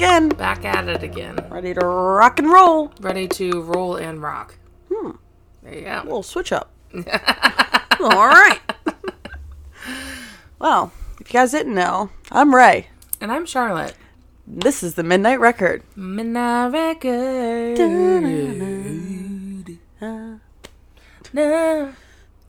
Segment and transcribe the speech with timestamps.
[0.00, 1.36] again, Back at it again.
[1.50, 2.90] ready to rock and roll.
[3.00, 4.54] Ready to roll and rock.
[4.90, 5.10] Hmm.
[5.62, 6.00] There you go.
[6.04, 6.70] little switch up.
[8.00, 8.58] All right.
[10.58, 10.90] well,
[11.20, 12.88] if you guys didn't know, I'm Ray.
[13.20, 13.94] And I'm Charlotte.
[14.46, 15.82] This is the Midnight Record.
[15.94, 17.78] Midnight Record.
[21.32, 21.92] No.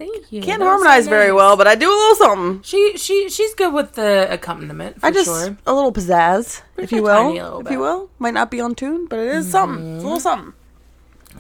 [0.02, 0.42] Thank you.
[0.42, 2.62] Can't was so harmonize very well, but I do a little something.
[2.64, 5.56] She she she's good with the accompaniment for I just sure.
[5.68, 7.74] a little pizzazz, if you will, if bit.
[7.74, 8.10] you will.
[8.18, 9.96] Might not be on tune, but it is something.
[9.96, 10.54] It's a little something.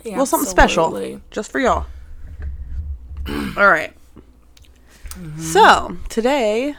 [0.05, 1.09] A little something Absolutely.
[1.09, 1.87] special, just for y'all.
[3.57, 3.93] All right.
[5.39, 6.75] So today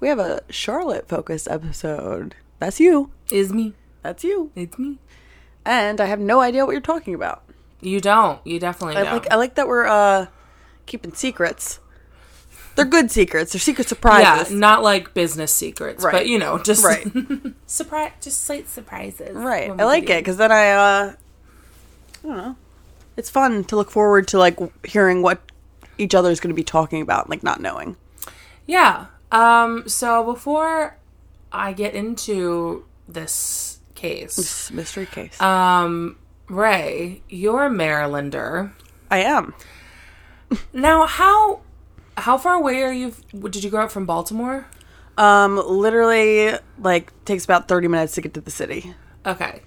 [0.00, 2.34] we have a Charlotte focused episode.
[2.58, 3.10] That's you.
[3.30, 3.74] Is me.
[4.02, 4.52] That's you.
[4.56, 4.98] It's me.
[5.66, 7.42] And I have no idea what you're talking about.
[7.82, 8.44] You don't.
[8.46, 9.12] You definitely I don't.
[9.12, 10.26] like I like that we're uh
[10.90, 11.78] keeping secrets.
[12.76, 13.52] They're good secrets.
[13.52, 14.52] They're secret surprises.
[14.52, 16.12] yeah, not like business secrets, Right.
[16.12, 17.06] but you know, just Right.
[17.66, 19.34] surprise, just slight surprises.
[19.34, 19.70] Right.
[19.70, 20.12] I like do.
[20.12, 21.12] it because then I, uh,
[22.24, 22.56] I don't know.
[23.16, 25.40] It's fun to look forward to like hearing what
[25.98, 27.96] each other is going to be talking about, like not knowing.
[28.66, 29.06] Yeah.
[29.32, 29.88] Um.
[29.88, 30.96] So before
[31.52, 35.38] I get into this case, a mystery case.
[35.42, 36.16] um,
[36.48, 38.70] Ray, you're a Marylander.
[39.10, 39.54] I am.
[40.72, 41.60] Now, how
[42.16, 43.14] how far away are you?
[43.32, 44.66] Did you grow up from Baltimore?
[45.16, 48.94] Um, literally, like takes about thirty minutes to get to the city.
[49.26, 49.62] Okay.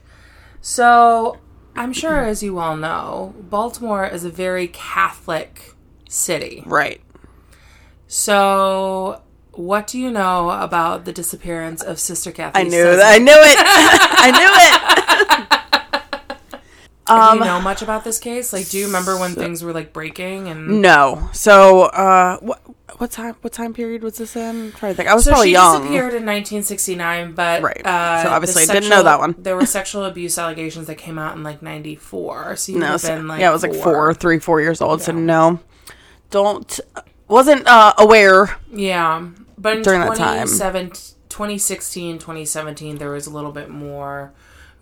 [0.62, 1.40] So,
[1.76, 5.74] I'm sure, as you all know, Baltimore is a very Catholic
[6.08, 6.64] city.
[6.66, 7.02] Right.
[8.08, 12.60] So, what do you know about the disappearance of Sister Kathy?
[12.60, 13.14] I knew that.
[13.14, 13.58] I knew it.
[13.60, 15.60] I knew it.
[17.06, 18.54] Do Um, you know much about this case?
[18.54, 20.82] Like, do you remember when things were like breaking and?
[20.82, 21.30] No.
[21.34, 22.62] So, uh, what
[23.00, 24.68] what time what time period was this in?
[24.68, 25.10] I'm trying to think.
[25.10, 25.82] I was So probably she young.
[25.82, 27.86] disappeared in 1969, but Right.
[27.86, 29.36] Uh, So obviously the I didn't know that one.
[29.38, 32.56] There were sexual abuse allegations that came out in like 94.
[32.56, 35.02] So you No, so- been like yeah, I was like four, three, four years old.
[35.02, 35.60] So no,
[36.30, 36.80] don't
[37.28, 38.58] wasn't uh, aware.
[38.72, 39.28] Yeah,
[39.58, 40.48] but in During that time.
[40.48, 40.92] 27
[41.30, 44.32] 2016, 2017, there was a little bit more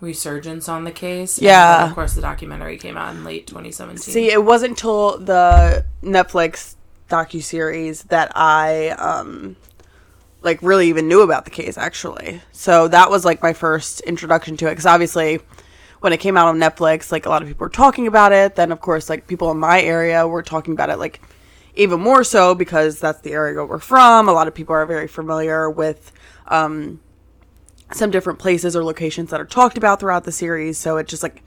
[0.02, 1.40] resurgence on the case.
[1.40, 1.86] Yeah.
[1.86, 4.12] of course, the documentary came out in late 2017.
[4.12, 6.74] See, it wasn't until the Netflix
[7.08, 9.56] docu series that I um
[10.40, 12.40] like really even knew about the case actually.
[12.50, 15.40] So that was like my first introduction to it because obviously
[16.00, 18.56] when it came out on Netflix, like a lot of people were talking about it.
[18.56, 21.20] Then of course like people in my area were talking about it like
[21.74, 24.28] even more so because that's the area we're from.
[24.28, 26.10] A lot of people are very familiar with
[26.48, 27.00] um
[27.94, 30.78] some different places or locations that are talked about throughout the series.
[30.78, 31.42] So it just like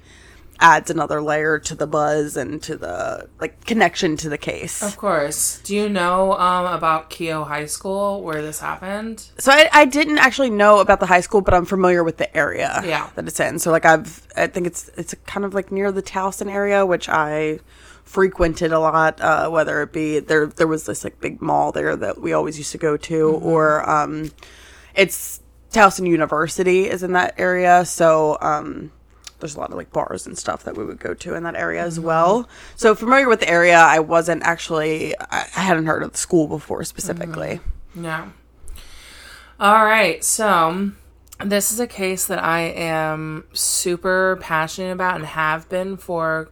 [0.57, 4.81] adds another layer to the buzz and to the like connection to the case.
[4.81, 5.59] of course.
[5.65, 9.29] Do you know um, about Keough High School where this happened?
[9.37, 12.33] So I, I didn't actually know about the high school, but I'm familiar with the
[12.35, 13.09] area Yeah.
[13.15, 13.59] that it's in.
[13.59, 17.09] So like I've I think it's it's kind of like near the Towson area, which
[17.09, 17.59] I
[18.05, 19.19] frequented a lot.
[19.19, 22.57] Uh, whether it be there there was this like big mall there that we always
[22.57, 24.31] used to go to, or um,
[24.95, 25.41] it's
[25.75, 27.83] Towson University is in that area.
[27.85, 28.91] So um,
[29.39, 31.55] there's a lot of like bars and stuff that we would go to in that
[31.55, 32.47] area as well.
[32.75, 36.47] So familiar with the area, I wasn't actually I, I hadn't heard of the school
[36.47, 37.59] before specifically.
[37.93, 38.29] Yeah.
[39.59, 40.23] All right.
[40.23, 40.91] So,
[41.43, 46.49] this is a case that I am super passionate about and have been for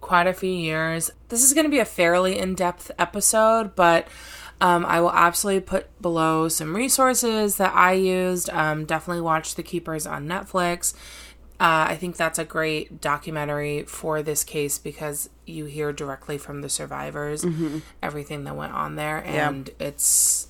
[0.00, 1.10] quite a few years.
[1.28, 4.06] This is going to be a fairly in depth episode, but
[4.60, 8.48] um, I will absolutely put below some resources that I used.
[8.50, 10.94] Um, definitely watch The Keepers on Netflix.
[11.60, 16.62] Uh, I think that's a great documentary for this case because you hear directly from
[16.62, 17.44] the survivors
[18.02, 20.48] everything that went on there, and it's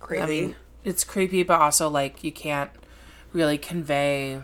[0.00, 0.22] Crazy.
[0.22, 2.70] I mean, it's creepy, but also like you can't
[3.32, 4.40] really convey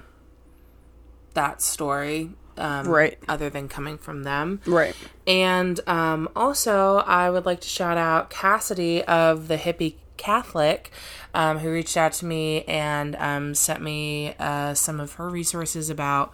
[1.33, 3.19] that story, um, Right.
[3.29, 4.95] Other than coming from them, right.
[5.27, 10.91] And um, also, I would like to shout out Cassidy of the Hippie Catholic,
[11.35, 15.91] um, who reached out to me and um, sent me uh, some of her resources
[15.91, 16.33] about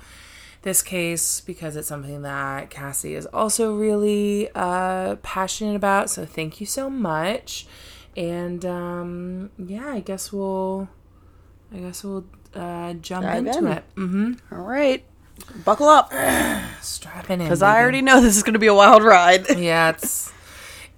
[0.63, 6.11] this case because it's something that Cassie is also really uh, passionate about.
[6.11, 7.67] So thank you so much.
[8.17, 10.89] And um, yeah, I guess we'll,
[11.73, 13.67] I guess we'll uh, jump Dive into in.
[13.69, 13.85] it.
[13.97, 14.55] Mm-hmm.
[14.55, 15.03] All right.
[15.65, 16.13] Buckle up.
[16.83, 19.47] Strapping in Because I already know this is going to be a wild ride.
[19.59, 20.33] yeah, it's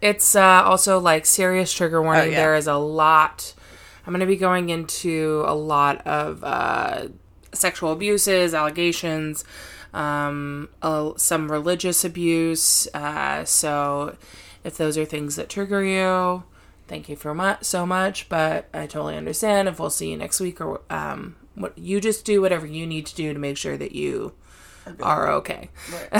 [0.00, 2.22] it's uh, also like serious trigger warning.
[2.22, 2.36] Oh, yeah.
[2.36, 3.54] There is a lot.
[4.06, 7.08] I'm going to be going into a lot of uh,
[7.52, 9.44] sexual abuses, allegations,
[9.94, 12.88] um, uh, some religious abuse.
[12.92, 14.16] Uh, so
[14.64, 16.42] if those are things that trigger you,
[16.92, 20.40] thank you for mu- so much, but I totally understand if we'll see you next
[20.40, 23.78] week or um, what you just do whatever you need to do to make sure
[23.78, 24.34] that you
[25.00, 25.70] are okay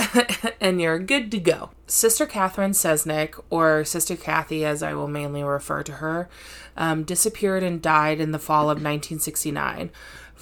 [0.61, 1.69] and you're good to go.
[1.85, 6.27] Sister Catherine Cesnik, or Sister Kathy as I will mainly refer to her,
[6.75, 9.91] um, disappeared and died in the fall of 1969.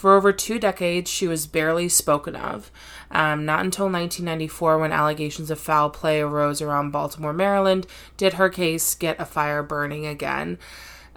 [0.02, 2.72] For over two decades, she was barely spoken of.
[3.12, 7.86] Um, not until 1994, when allegations of foul play arose around Baltimore, Maryland,
[8.18, 10.58] did her case get a fire burning again.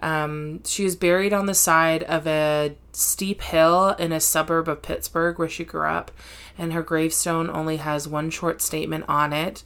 [0.01, 4.83] Um, she was buried on the side of a steep hill in a suburb of
[4.83, 6.11] Pittsburgh where she grew up,
[6.55, 9.63] and her gravestone only has one short statement on it.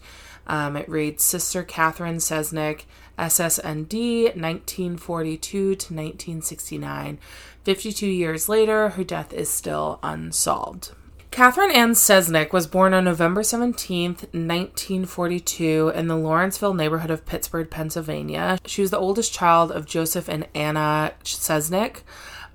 [0.47, 2.85] Um, it reads Sister Catherine Cesnik,
[3.19, 7.19] SSND, 1942 to 1969.
[7.63, 10.91] 52 years later, her death is still unsolved.
[11.31, 17.69] Catherine Ann Cesnik was born on November 17th, 1942, in the Lawrenceville neighborhood of Pittsburgh,
[17.69, 18.57] Pennsylvania.
[18.65, 22.01] She was the oldest child of Joseph and Anna Cesnik.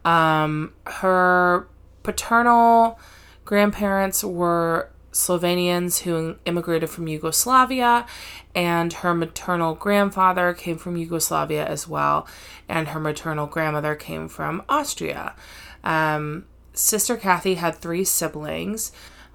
[0.05, 1.69] Um, her
[2.03, 2.99] paternal
[3.45, 8.05] grandparents were Slovenians who immigrated from Yugoslavia,
[8.55, 12.27] and her maternal grandfather came from Yugoslavia as well,
[12.69, 15.35] and her maternal grandmother came from Austria.
[15.85, 18.91] Um, Sister Kathy had three siblings.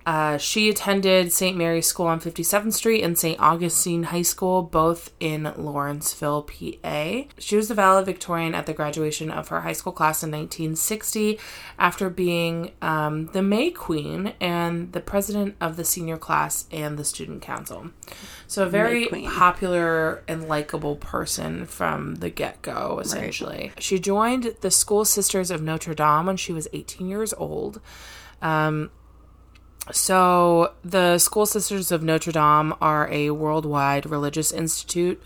[0.05, 1.55] Uh, she attended St.
[1.55, 3.39] Mary's School on 57th Street and St.
[3.39, 7.23] Augustine High School, both in Lawrenceville, PA.
[7.37, 11.39] She was the valedictorian at the graduation of her high school class in 1960
[11.77, 17.05] after being um, the May Queen and the president of the senior class and the
[17.05, 17.91] student council.
[18.47, 23.71] So, a very popular and likable person from the get go, essentially.
[23.77, 27.79] She joined the School Sisters of Notre Dame when she was 18 years old.
[28.41, 28.91] Um,
[29.91, 35.21] so, the School Sisters of Notre Dame are a worldwide religious institute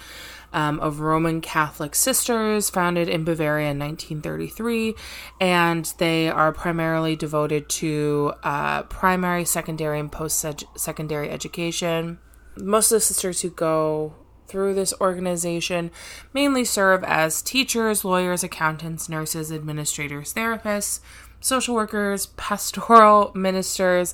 [0.53, 4.93] um, of Roman Catholic sisters founded in Bavaria in 1933,
[5.41, 10.45] and they are primarily devoted to uh, primary, secondary, and post
[10.77, 12.19] secondary education.
[12.55, 14.13] Most of the sisters who go
[14.47, 15.89] through this organization
[16.33, 20.99] mainly serve as teachers, lawyers, accountants, nurses, administrators, therapists,
[21.39, 24.13] social workers, pastoral ministers,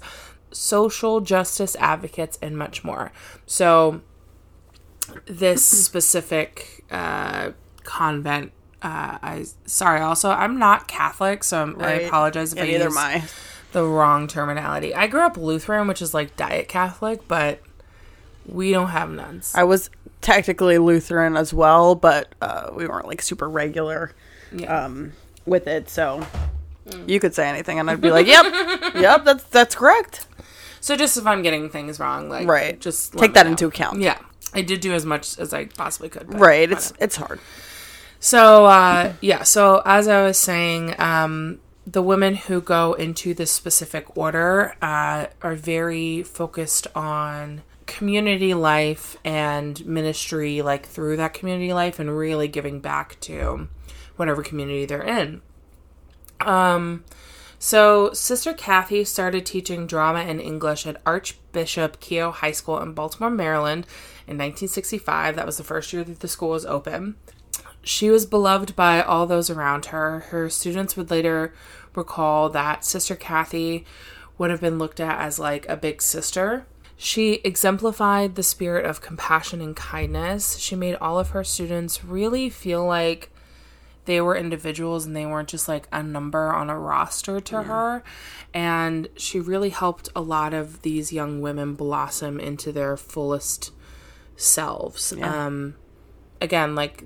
[0.51, 3.11] social justice advocates, and much more.
[3.45, 4.01] So,
[5.25, 7.51] this specific uh,
[7.83, 8.51] convent.
[8.81, 9.99] Uh, I sorry.
[10.01, 13.23] Also, I'm not Catholic, so I'm, I apologize if Yeah, I use I.
[13.73, 14.95] the wrong terminology.
[14.95, 17.59] I grew up Lutheran, which is like diet Catholic, but
[18.45, 19.51] we don't have nuns.
[19.55, 19.89] I was
[20.21, 24.13] technically Lutheran as well, but uh, we weren't like super regular
[24.53, 24.85] Yeah.
[24.85, 25.11] um,
[25.45, 25.89] with it.
[25.89, 26.25] So
[27.05, 28.45] you could say anything, and I'd be like, "Yep,
[28.95, 30.25] yep, that's that's correct."
[30.81, 32.79] So just if I'm getting things wrong, like Right.
[32.79, 33.51] just Take that know.
[33.51, 34.01] into account.
[34.01, 34.17] Yeah,
[34.53, 36.27] I did do as much as I possibly could.
[36.27, 36.71] but Right?
[36.71, 37.39] It's it's hard.
[38.19, 43.51] So uh, yeah, so as I was saying, um, the women who go into this
[43.51, 51.73] specific order uh, are very focused on community life and ministry, like through that community
[51.73, 53.67] life, and really giving back to
[54.17, 55.41] whatever community they're in.
[56.42, 57.04] Um,
[57.59, 63.30] so Sister Kathy started teaching drama and English at Archbishop Keough High School in Baltimore,
[63.30, 63.85] Maryland
[64.28, 65.35] in 1965.
[65.35, 67.18] That was the first year that the school was open.
[67.81, 70.21] She was beloved by all those around her.
[70.30, 71.54] Her students would later
[71.95, 73.85] recall that Sister Kathy
[74.37, 76.66] would have been looked at as like a big sister.
[76.95, 80.57] She exemplified the spirit of compassion and kindness.
[80.57, 83.31] She made all of her students really feel like
[84.09, 88.04] they were individuals and they weren't just like a number on a roster to her.
[88.56, 93.71] And she really helped a lot of these young women blossom into their fullest
[94.35, 95.13] selves.
[95.44, 95.75] Um,
[96.42, 97.04] again, like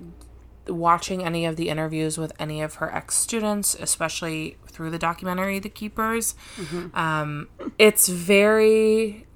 [0.66, 5.58] watching any of the interviews with any of her ex students, especially through the documentary
[5.58, 6.34] The Keepers,
[6.94, 9.26] um, it's very,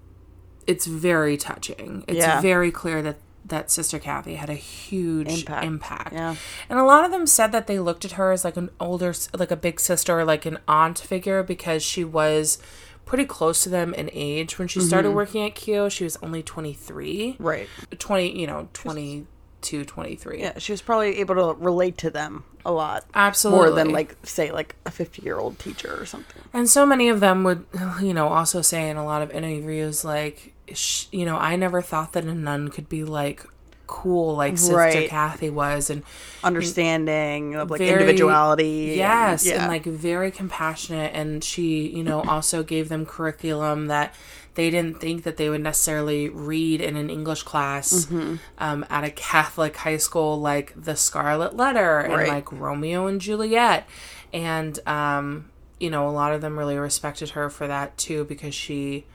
[0.67, 2.03] it's very touching.
[2.09, 2.41] It's Yeah.
[2.41, 5.65] very clear that that Sister Kathy had a huge Impact.
[5.65, 6.13] impact.
[6.13, 6.37] Yeah.
[6.69, 9.15] And a lot of them said that they looked at her as like an older,
[9.37, 12.59] like a big sister or like an aunt figure because she was
[13.05, 14.59] pretty close to them in age.
[14.59, 15.17] When she started mm-hmm.
[15.17, 17.37] working at Keough, she was only 23.
[17.39, 17.69] Right.
[17.99, 20.41] 20, you know, 22, 23.
[20.41, 23.67] Yeah, she was probably able to relate to them a lot Absolutely.
[23.67, 26.43] more than like say like a fifty-year-old teacher or something.
[26.53, 27.65] And so many of them would,
[28.03, 31.81] you know, also say in a lot of interviews, like, sh- you know, I never
[31.83, 33.45] thought that a nun could be like
[33.87, 35.09] cool like Sister Right.
[35.09, 36.03] Kathy was, and
[36.45, 38.89] Understanding of like very- individuality.
[38.91, 39.63] and- Yes, yeah.
[39.63, 41.13] and like very compassionate.
[41.15, 44.15] And she, you know, also gave them curriculum that
[44.55, 48.35] they didn't think that they would necessarily read in an English class Mm-hmm.
[48.59, 53.87] um, at a Catholic high school, like The Scarlet Letter and like Romeo and Juliet.
[54.33, 55.49] And, um,
[55.81, 59.07] you know, a lot of them really respected her for that too because she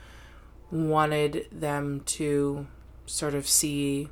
[0.73, 2.67] wanted them to
[3.05, 4.09] sort of see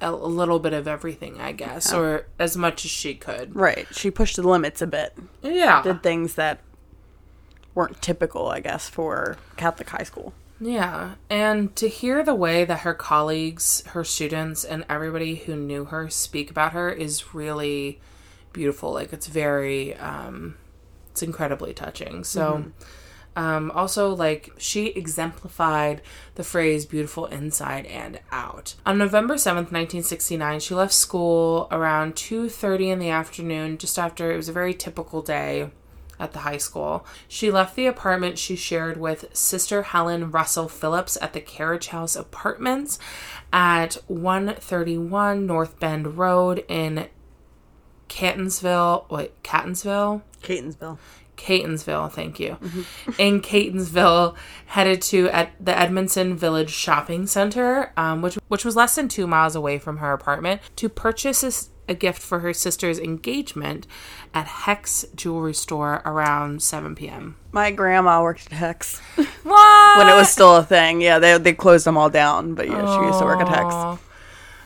[0.00, 3.54] a, a little bit of everything, I guess, or as much as she could.
[3.54, 3.86] right.
[3.92, 5.16] She pushed the limits a bit.
[5.42, 5.82] Yeah.
[5.82, 6.60] Did things that
[7.74, 10.34] weren't typical, I guess, for Catholic high school.
[10.60, 11.14] Yeah.
[11.30, 16.10] And to hear the way that her colleagues, her students, and everybody who knew her
[16.10, 18.00] speak about her is really
[18.52, 18.92] beautiful.
[18.92, 20.56] Like, it's very, um,
[21.10, 22.24] it's incredibly touching.
[22.24, 22.66] So,
[23.34, 26.02] um, also, like, she exemplified
[26.34, 28.74] the phrase beautiful inside and out.
[28.84, 34.36] On November 7th, 1969, she left school around 2.30 in the afternoon, just after, it
[34.36, 35.70] was a very typical day
[36.18, 37.04] at the high school.
[37.26, 42.14] She left the apartment she shared with Sister Helen Russell Phillips at the Carriage House
[42.14, 42.98] Apartments
[43.52, 47.08] at 131 North Bend Road in
[48.08, 49.10] Catonsville.
[49.10, 50.22] Wait, Catonsville?
[50.42, 50.98] Catonsville.
[51.42, 52.56] Catonsville, thank you.
[53.18, 58.94] In Catonsville, headed to at the Edmondson Village Shopping Center, um, which which was less
[58.94, 63.88] than two miles away from her apartment, to purchase a gift for her sister's engagement
[64.32, 67.36] at Hex Jewelry Store around 7 p.m.
[67.50, 68.98] My grandma worked at Hex
[69.42, 69.98] What?
[69.98, 71.00] when it was still a thing.
[71.00, 74.00] Yeah, they they closed them all down, but yeah, she used to work at Hex.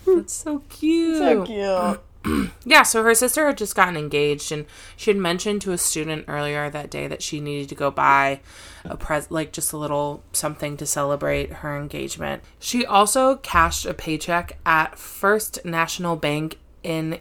[0.06, 1.16] That's so cute.
[1.18, 2.00] So cute.
[2.64, 4.66] Yeah, so her sister had just gotten engaged, and
[4.96, 8.40] she had mentioned to a student earlier that day that she needed to go buy
[8.84, 12.42] a pres like just a little something to celebrate her engagement.
[12.58, 17.20] She also cashed a paycheck at First National Bank in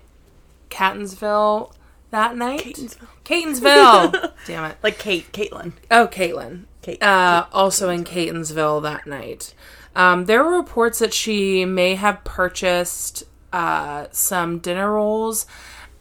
[0.69, 1.73] Catonsville
[2.11, 2.75] that night.
[2.75, 3.07] Catonsville.
[3.23, 4.31] Catonsville.
[4.47, 4.77] Damn it.
[4.81, 5.73] Like Kate, Caitlin.
[5.91, 6.63] Oh, Caitlin.
[6.81, 7.01] Kate.
[7.01, 9.53] Uh, also in Catonsville that night.
[9.95, 13.23] Um, there were reports that she may have purchased
[13.55, 15.45] uh, some dinner rolls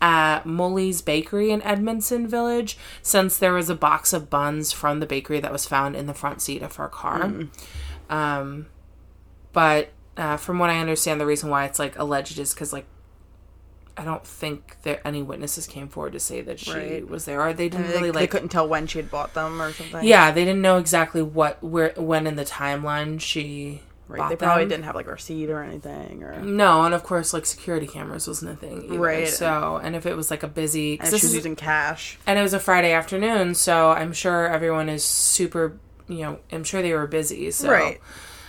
[0.02, 5.06] at Muhly's Bakery in Edmondson Village, since there was a box of buns from the
[5.06, 7.32] bakery that was found in the front seat of her car.
[8.11, 8.66] Um,
[9.52, 12.87] but uh, from what I understand, the reason why it's like alleged is because like
[13.96, 17.08] I don't think that any witnesses came forward to say that she Right.
[17.08, 18.20] was there, or they didn't They, really like.
[18.23, 20.04] they couldn't tell when she had bought them or something.
[20.04, 24.18] yeah, they didn't know exactly what where when in the timeline she right.
[24.18, 24.68] bought They probably them.
[24.70, 28.26] didn't have like a receipt or anything, or No, and of course, like security cameras
[28.28, 28.99] wasn't a thing, either.
[28.99, 29.28] Right.
[29.28, 32.18] So, and if it was like a busy and she was using cash.
[32.26, 35.78] and it was a Friday afternoon, so I'm sure everyone is super.
[36.08, 37.50] You know, I'm sure they were busy.
[37.50, 38.00] So, Right.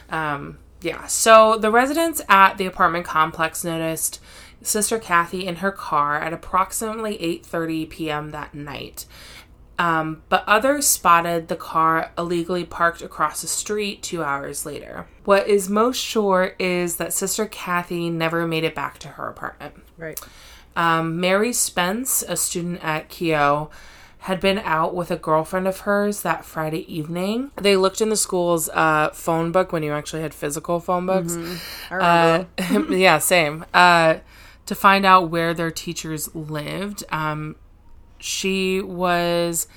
[0.09, 1.07] um, yeah.
[1.07, 4.19] So the residents at the apartment complex noticed
[4.62, 8.31] Sister Kathy in her car at approximately 8:30 p.m.
[8.31, 9.05] that night.
[9.77, 15.08] Um, but others spotted the car illegally parked across the street two hours later.
[15.25, 19.75] What is most sure is that Sister Kathy never made it back to her apartment.
[19.98, 20.20] Right.
[20.75, 23.70] Um, Mary Spence, a student at Keough,
[24.20, 27.51] had been out with a girlfriend of hers that Friday evening.
[27.58, 31.34] They looked in the school's uh, phone book when you actually had physical phone books.
[31.34, 31.60] Remember.
[31.91, 32.46] Uh,
[32.89, 33.65] yeah, same.
[33.74, 34.15] Uh,
[34.65, 37.03] to find out where their teachers lived.
[37.10, 37.55] Um,
[38.25, 39.67] she was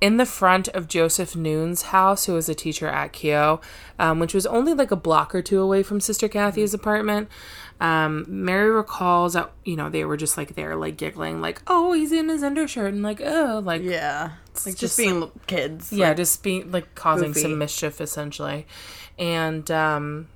[0.00, 3.62] in the front of Joseph Noon's house, who was a teacher at Keough,
[3.98, 7.28] um, which was only like a block or two away from Sister Kathy's apartment.
[7.80, 11.92] Um, Mary recalls that, you know, they were just like there, like giggling, like, oh,
[11.92, 14.32] he's in his undershirt, and like, oh, like, yeah.
[14.66, 15.90] Like just just being kids.
[15.92, 17.40] yeah, just being like causing Goofy.
[17.40, 18.66] some mischief essentially.
[19.18, 20.28] And um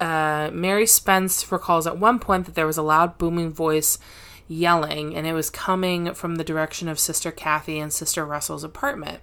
[0.00, 3.98] uh Mary Spence recalls at one point that there was a loud booming voice
[4.48, 9.20] yelling and it was coming from the direction of Sister Kathy and Sister Russell's apartment.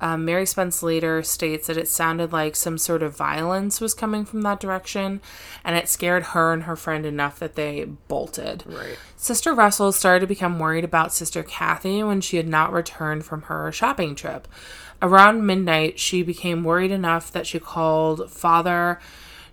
[0.00, 4.26] Um, Mary Spence later states that it sounded like some sort of violence was coming
[4.26, 5.22] from that direction,
[5.64, 8.64] and it scared her and her friend enough that they bolted.
[8.66, 8.98] Right.
[9.16, 13.42] Sister Russell started to become worried about Sister Kathy when she had not returned from
[13.42, 14.46] her shopping trip.
[15.00, 19.00] Around midnight, she became worried enough that she called Father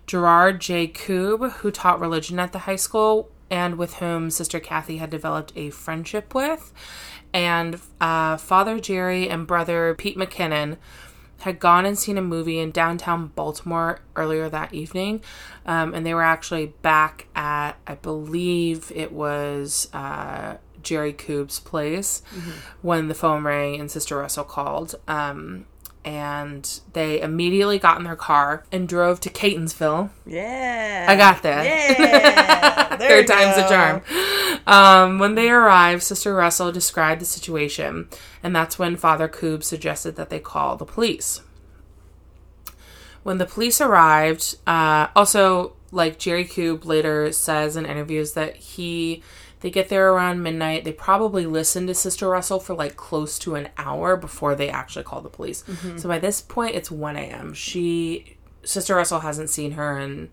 [0.06, 0.88] Gerard J.
[0.88, 5.52] Koob, who taught religion at the high school and with whom Sister Kathy had developed
[5.54, 6.72] a friendship with.
[7.32, 10.76] And uh, Father Jerry and brother Pete McKinnon
[11.42, 15.22] had gone and seen a movie in downtown Baltimore earlier that evening.
[15.66, 22.22] Um, and they were actually back at, I believe it was uh, Jerry Koob's place
[22.82, 24.96] when the phone rang and Sister Russell called.
[25.06, 25.66] Um,
[26.04, 30.10] and they immediately got in their car and drove to Catonsville.
[30.26, 31.06] Yeah.
[31.08, 31.64] I got that.
[31.64, 32.96] Yeah.
[32.96, 34.02] Third time's a charm.
[34.66, 38.08] Um, when they arrived, Sister Russell described the situation,
[38.42, 41.40] and that's when Father Koob suggested that they call the police.
[43.22, 49.22] When the police arrived, uh, also, like Jerry Koob later says in interviews that he
[49.64, 50.84] they get there around midnight.
[50.84, 55.04] They probably listened to Sister Russell for like close to an hour before they actually
[55.04, 55.64] called the police.
[55.96, 57.54] So by this point, it's one a.m.
[57.54, 60.28] She Sister Russell hasn't seen her in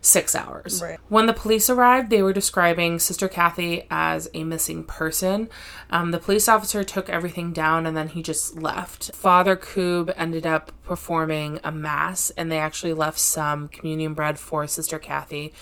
[0.00, 0.80] six hours.
[0.82, 0.98] Right.
[1.08, 5.50] When the police arrived, they were describing Sister Kathy as a missing person.
[5.90, 9.14] Um, the police officer took everything down and then he just left.
[9.14, 14.66] Father Koob ended up performing a mass and they actually left some communion bread for
[14.66, 15.52] Sister Kathy,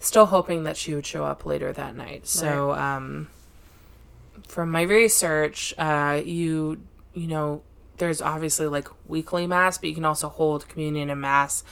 [0.00, 2.26] still hoping that she would show up later that night.
[2.26, 3.28] So, um,
[4.46, 6.80] from my research, uh, you
[7.14, 7.62] you know,
[7.96, 11.64] there's obviously like weekly mass, but you can also hold communion and mass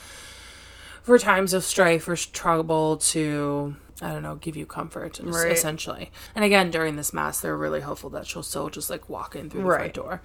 [1.03, 5.51] for times of strife or trouble to I don't know, give you comfort, Right.
[5.51, 6.11] essentially.
[6.35, 9.49] And again, during this mass, they're really hopeful that she'll still just like walk in
[9.49, 9.79] through the Right.
[9.79, 10.21] front door.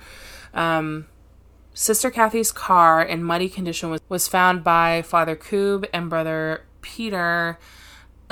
[0.52, 1.06] Um,
[1.72, 7.58] Sister Kathy's car in muddy condition was, was found by Father Koob and Brother Peter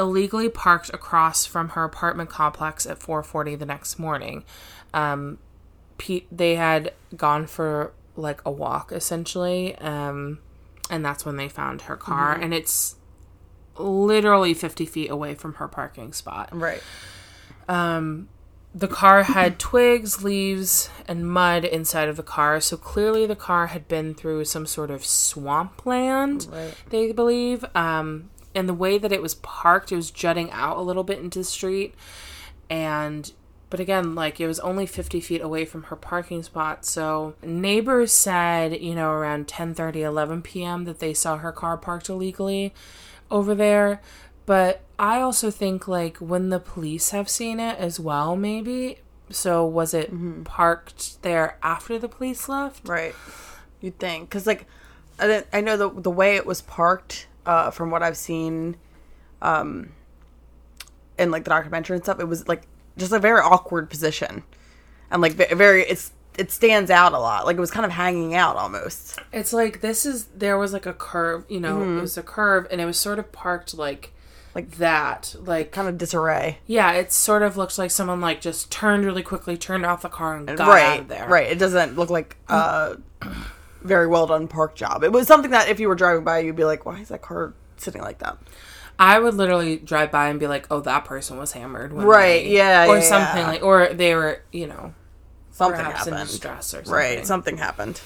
[0.00, 4.45] illegally parked across from her apartment complex at 4:40 the next morning.
[4.95, 5.38] Um,
[5.99, 10.38] Pete, they had gone for like a walk essentially, um,
[10.90, 12.97] and that's when they found her car, and it's
[13.78, 16.49] literally 50 feet away from her parking spot.
[16.52, 16.83] Right.
[17.69, 18.28] Um,
[18.75, 23.69] The car had twigs, leaves, and mud inside of the car, so clearly the car
[23.69, 26.75] had been through some sort of swampland, Right.
[26.90, 27.64] they believe.
[27.75, 31.19] Um, and the way that it was parked, it was jutting out a little bit
[31.19, 31.95] into the street.
[32.69, 33.33] And,
[33.69, 36.85] but again, like it was only 50 feet away from her parking spot.
[36.85, 41.76] So neighbors said, you know, around 10 30, 11 p.m., that they saw her car
[41.76, 42.75] parked illegally
[43.30, 44.00] over there.
[44.47, 48.99] But I also think like when the police have seen it as well, maybe.
[49.30, 50.42] So was it mm-hmm.
[50.42, 52.88] parked there after the police left?
[52.88, 53.14] Right.
[53.81, 54.66] You'd think because like
[55.20, 58.76] I, I know the the way it was parked uh, from what I've seen,
[59.42, 59.92] um,
[61.18, 62.62] in like the documentary and stuff, it was like
[62.96, 64.42] just a very awkward position,
[65.11, 67.44] and like very it's it stands out a lot.
[67.44, 69.18] Like it was kind of hanging out almost.
[69.33, 72.66] It's like this is there was like a curve, you know, it was a curve
[72.70, 74.12] and it was sort of parked like
[74.55, 75.35] like that.
[75.38, 76.59] Like Kind of disarray.
[76.66, 80.09] yeah, it sort of looks like someone like just turned really quickly, turned off the
[80.09, 80.85] car and got right.
[80.85, 81.29] out of there.
[81.29, 81.50] Right.
[81.50, 82.96] It doesn't look like a
[83.83, 85.03] very well done park job.
[85.05, 87.23] It was something that if you were driving by, you'd be like, why is that
[87.23, 88.38] car sitting like that?
[88.99, 92.45] I would literally drive by and be like, "Oh, that person was hammered." When Right,
[92.45, 93.47] they-" yeah, Or yeah, something yeah.
[93.49, 94.93] like, or they were, you know,
[95.53, 96.29] Something perhaps in happened.
[96.29, 96.93] distress or something.
[96.93, 97.27] Right.
[97.27, 98.01] Something happened.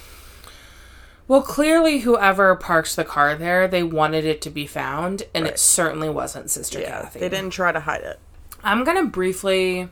[1.27, 5.59] Well, clearly, whoever parked the car there, they wanted it to be found, and it
[5.59, 7.03] certainly wasn't Sister Yeah.
[7.03, 7.19] Kathy.
[7.19, 8.21] They didn't try to hide it.
[8.63, 9.89] I'm gonna briefly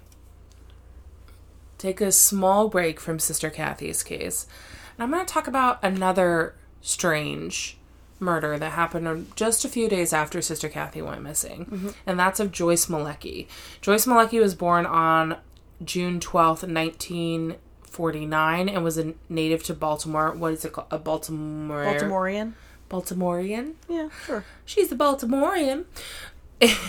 [1.78, 4.46] take a small break from Sister Kathy's case,
[4.96, 7.78] and I'm gonna talk about another strange
[8.18, 11.88] murder that happened just a few days after Sister Kathy went missing, mm-hmm.
[12.06, 13.46] and that's of Joyce Malecki.
[13.80, 15.36] Joyce Malecki was born on
[15.84, 20.32] June 12th, 1949, and was a native to Baltimore.
[20.32, 20.88] What is it called?
[20.90, 22.52] A Baltimore Baltimorean.
[22.88, 23.74] Baltimorean.
[23.88, 24.44] Yeah, sure.
[24.64, 25.84] She's a Baltimorean.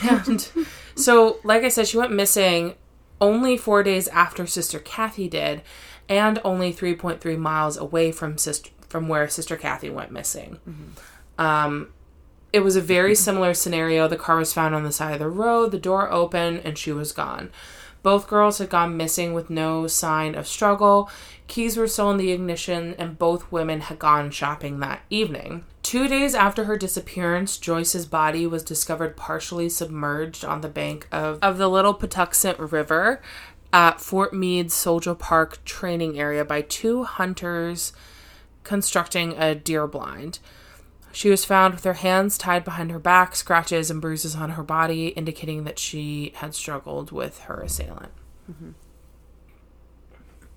[0.03, 0.47] And
[0.93, 2.75] so, like I said, she went missing
[3.19, 5.63] only four days after Sister Kathy did,
[6.09, 10.59] and only 3.3 miles away from sister from where Sister Kathy went missing.
[11.39, 11.89] Um,
[12.51, 14.07] it was a very similar scenario.
[14.07, 16.91] The car was found on the side of the road, the door open, and she
[16.91, 17.49] was gone.
[18.03, 21.09] Both girls had gone missing with no sign of struggle.
[21.47, 25.63] Keys were still in the ignition, and both women had gone shopping that evening.
[25.81, 31.39] Two days after her disappearance, Joyce's body was discovered partially submerged on the bank of,
[31.41, 33.21] of the Little Patuxent River
[33.73, 37.91] at Fort Meade Soldier Park training area by two hunters
[38.63, 40.39] constructing a deer blind.
[41.11, 44.63] She was found with her hands tied behind her back, scratches and bruises on her
[44.63, 48.11] body, indicating that she had struggled with her assailant.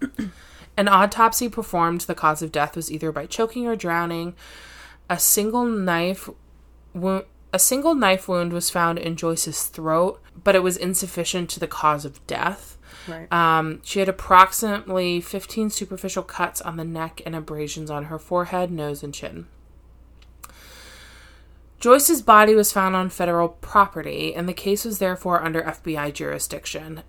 [0.01, 0.27] Mm-hmm.
[0.77, 2.03] An autopsy performed.
[2.03, 4.35] The cause of death was either by choking or drowning.
[5.09, 6.29] A single knife
[6.93, 7.25] wound.
[7.53, 11.67] A single knife wound was found in Joyce's throat, but it was insufficient to the
[11.67, 12.76] cause of death.
[13.09, 13.33] Right.
[13.33, 18.71] Um, she had approximately 15 superficial cuts on the neck and abrasions on her forehead,
[18.71, 19.47] nose, and chin.
[21.79, 27.03] Joyce's body was found on federal property, and the case was therefore under FBI jurisdiction.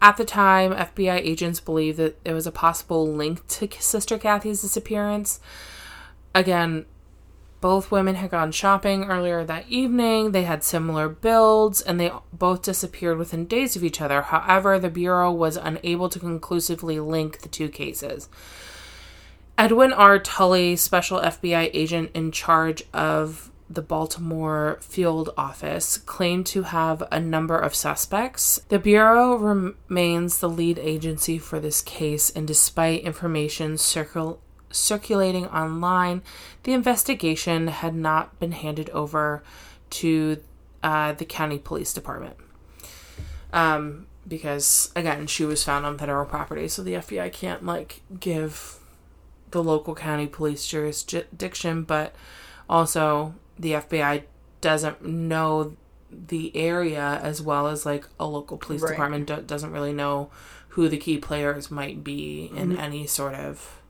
[0.00, 4.62] At the time, FBI agents believed that there was a possible link to Sister Kathy's
[4.62, 5.40] disappearance.
[6.34, 6.86] Again,
[7.66, 10.30] both women had gone shopping earlier that evening.
[10.30, 14.22] They had similar builds and they both disappeared within days of each other.
[14.22, 18.28] However, the Bureau was unable to conclusively link the two cases.
[19.58, 20.20] Edwin R.
[20.20, 27.18] Tully, special FBI agent in charge of the Baltimore field office, claimed to have a
[27.18, 28.60] number of suspects.
[28.68, 34.38] The Bureau remains the lead agency for this case, and despite information circul-
[34.76, 36.22] circulating online,
[36.62, 39.42] the investigation had not been handed over
[39.90, 40.42] to
[40.82, 42.36] uh, the county police department.
[43.52, 48.78] Um, because, again, she was found on federal property, so the FBI can't, like, give
[49.50, 52.14] the local county police jurisdiction, but
[52.68, 54.24] also the FBI
[54.60, 55.76] doesn't know
[56.10, 58.90] the area as well as like a local police right.
[58.90, 60.30] department do- doesn't really know
[60.70, 62.80] who the key players might be in mm-hmm.
[62.80, 63.80] any sort of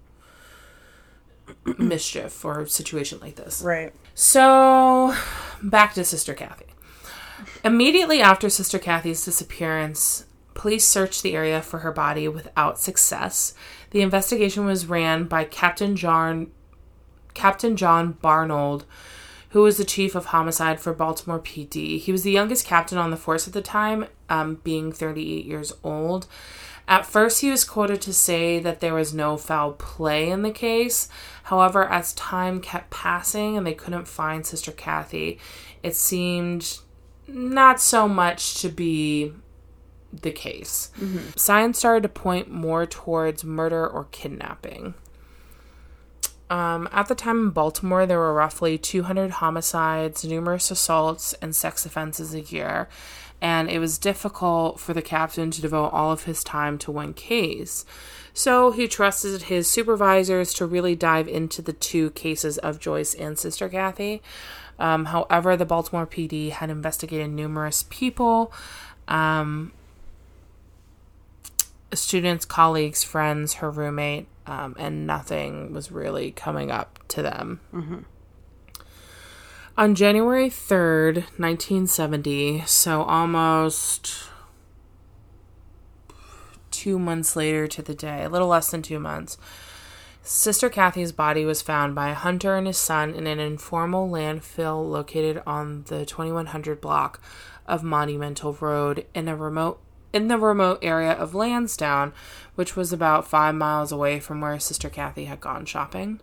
[1.78, 3.62] mischief or situation like this.
[3.62, 3.92] Right.
[4.14, 5.14] So,
[5.62, 6.66] back to Sister Kathy.
[7.64, 13.54] Immediately after Sister Kathy's disappearance, police searched the area for her body without success.
[13.90, 16.50] The investigation was ran by Captain John
[17.35, 18.85] Captain John Barnold,
[19.50, 22.00] who was the chief of homicide for Baltimore PD.
[22.00, 25.72] He was the youngest captain on the force at the time, um, being 38 years
[25.85, 26.26] old.
[26.88, 30.53] At first, he was quoted to say that there was no foul play in the
[30.53, 31.09] case.
[31.44, 35.40] However, as time kept passing and they couldn't find Sister Kathy,
[35.83, 36.79] it seemed
[37.27, 39.33] not so much to be
[40.12, 40.90] the case.
[41.01, 41.37] Mm-hmm.
[41.37, 44.94] Signs started to point more towards murder or kidnapping.
[46.49, 51.85] Um, at the time in Baltimore, there were roughly 200 homicides, numerous assaults, and sex
[51.85, 52.88] offenses a year
[53.46, 57.14] and it was difficult for the captain to devote all of his time to one
[57.14, 57.85] case.
[58.35, 63.38] So he trusted his supervisors to really dive into the two cases of Joyce and
[63.38, 64.20] Sister Kathy.
[64.80, 68.52] Um, however, the Baltimore PD had investigated numerous people,
[69.06, 69.70] um,
[71.94, 77.61] students, colleagues, friends, her roommate, um, and nothing was really coming up to them.
[77.72, 77.98] Mm-hmm.
[79.78, 84.30] On January 3rd, 1970, so almost
[86.70, 89.36] two months later to the day, a little less than two months,
[90.22, 94.90] Sister Kathy's body was found by a hunter and his son in an informal landfill
[94.90, 97.20] located on the 2100 block
[97.66, 99.78] of Monumental Road in a remote
[100.10, 102.14] in the remote area of Lansdowne,
[102.54, 106.20] which was about five miles away from where Sister Kathy had gone shopping.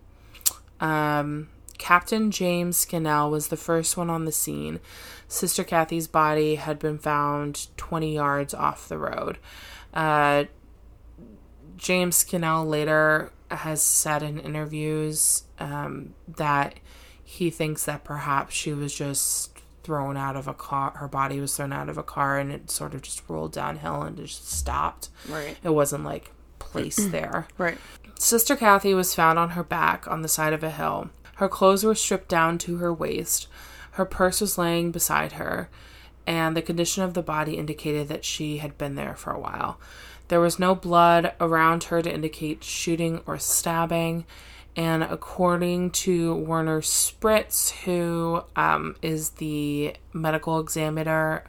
[0.79, 4.79] Um, Captain James Scannell was the first one on the scene.
[5.27, 9.37] Sister Kathy's body had been found 20 yards off the road.
[9.93, 10.45] Uh,
[11.77, 16.75] James Scannell later has said in interviews um, that
[17.23, 20.91] he thinks that perhaps she was just thrown out of a car.
[20.95, 24.01] Her body was thrown out of a car and it sort of just rolled downhill
[24.03, 25.09] and just stopped.
[25.27, 25.57] Right.
[25.63, 27.47] It wasn't like placed there.
[27.57, 27.77] Right.
[28.17, 31.09] Sister Kathy was found on her back on the side of a hill.
[31.35, 33.47] Her clothes were stripped down to her waist.
[33.91, 35.69] Her purse was laying beside her,
[36.25, 39.79] and the condition of the body indicated that she had been there for a while.
[40.29, 44.25] There was no blood around her to indicate shooting or stabbing.
[44.75, 51.43] And according to Werner Spitz, who um, is the medical examiner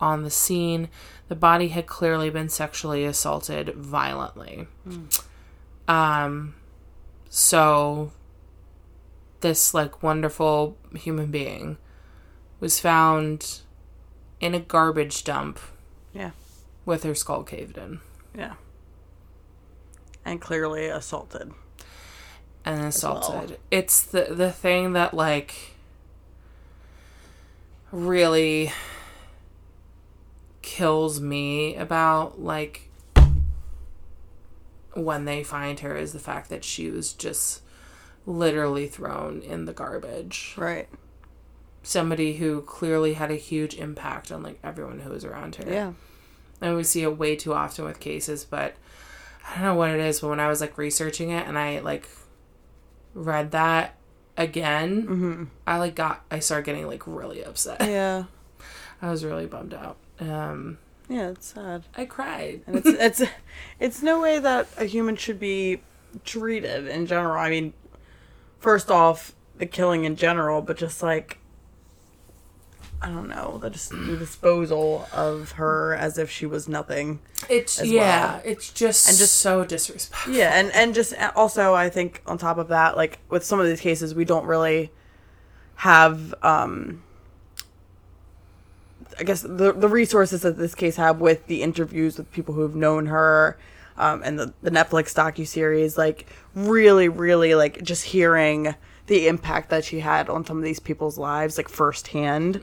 [0.00, 0.88] on the scene,
[1.28, 4.68] the body had clearly been sexually assaulted violently.
[4.88, 5.24] Mm.
[5.88, 6.54] Um,
[7.28, 8.12] so
[9.46, 11.76] this like wonderful human being
[12.58, 13.60] was found
[14.40, 15.60] in a garbage dump.
[16.12, 16.32] Yeah.
[16.84, 18.00] With her skull caved in.
[18.36, 18.54] Yeah.
[20.24, 21.52] And clearly assaulted.
[22.64, 23.50] And assaulted.
[23.50, 23.58] Well.
[23.70, 25.76] It's the the thing that like
[27.92, 28.72] really
[30.62, 32.90] kills me about like
[34.94, 37.62] when they find her is the fact that she was just
[38.26, 40.54] literally thrown in the garbage.
[40.56, 40.88] Right.
[41.82, 45.72] Somebody who clearly had a huge impact on like everyone who was around her.
[45.72, 45.92] Yeah.
[46.60, 48.74] And we see it way too often with cases, but
[49.48, 51.78] I don't know what it is, but when I was like researching it and I
[51.78, 52.08] like
[53.14, 53.94] read that
[54.36, 55.44] again, mm-hmm.
[55.66, 57.80] I like got I started getting like really upset.
[57.88, 58.24] Yeah.
[59.00, 59.98] I was really bummed out.
[60.20, 61.84] Um yeah, it's sad.
[61.94, 62.62] I cried.
[62.66, 63.30] And it's it's
[63.78, 65.82] it's no way that a human should be
[66.24, 67.38] treated in general.
[67.38, 67.72] I mean,
[68.66, 71.38] first off, the killing in general, but just like
[73.00, 77.20] I don't know the, dis- the disposal of her as if she was nothing.
[77.48, 78.42] It's yeah, well.
[78.44, 80.32] it's just And just- so disrespectful.
[80.34, 83.66] Yeah, and and just also I think on top of that, like with some of
[83.66, 84.90] these cases, we don't really
[85.76, 87.04] have um
[89.20, 92.62] I guess the the resources that this case have with the interviews with people who
[92.62, 93.56] have known her
[93.98, 98.74] um and the the Netflix docu series like really really like just hearing
[99.06, 102.60] the impact that she had on some of these people's lives like firsthand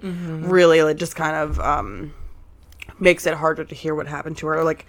[0.52, 2.14] really like just kind of um
[3.00, 4.64] makes it harder to hear what happened to her.
[4.64, 4.86] Like,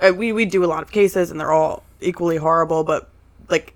[0.00, 3.08] uh, we we do a lot of cases, and they're all equally horrible, but
[3.48, 3.74] like,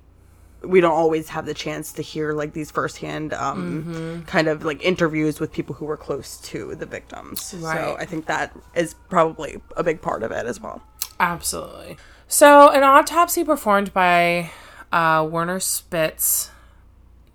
[0.62, 4.82] we don't always have the chance to hear like these firsthand um, kind of like
[4.84, 7.52] interviews with people who were close to the victims.
[7.52, 10.82] So I think that is probably a big part of it as well.
[11.20, 11.96] Absolutely.
[12.26, 14.50] So, an autopsy performed by
[14.92, 16.50] uh, Werner Spitz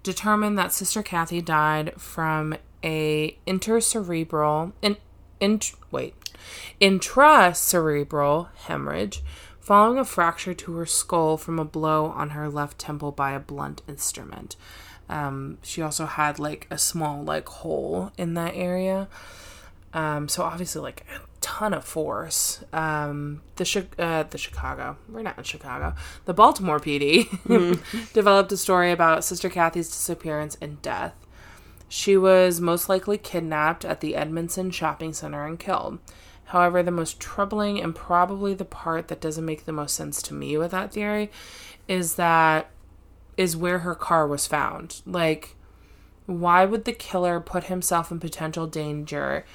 [0.04, 4.98] determined that Sister Kathy died from a intercerebral in,
[5.40, 5.60] in
[5.92, 6.14] wait
[6.82, 9.24] intracerebral hemorrhage
[9.60, 13.40] following a fracture to her skull from a blow on her left temple by a
[13.40, 14.58] blunt instrument.
[15.08, 19.08] Um, she also had like a small like hole in that area.
[19.94, 21.06] Um, so obviously, like
[21.44, 22.64] ton of force.
[22.72, 25.94] Um, the uh, the Chicago, we're not in Chicago.
[26.26, 27.28] The Baltimore PD
[28.14, 31.14] developed a story about Sister Kathy's disappearance and death.
[31.90, 36.00] She was most likely kidnapped at the Edmondson Shopping Center and killed.
[36.46, 40.34] However, the most troubling and probably the part that doesn't make the most sense to
[40.34, 41.30] me with that theory
[41.88, 42.70] is that
[43.36, 45.02] is where her car was found.
[45.06, 45.56] Like,
[46.26, 49.46] why would the killer put himself in potential danger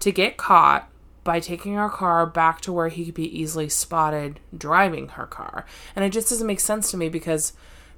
[0.00, 0.91] to get caught
[1.24, 5.64] by taking her car back to where he could be easily spotted driving her car?
[5.94, 7.52] And it just doesn't make sense to me because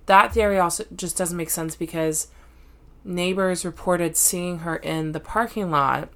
[0.06, 2.28] that theory also just doesn't make sense because
[3.04, 6.08] neighbors reported seeing her in the parking lot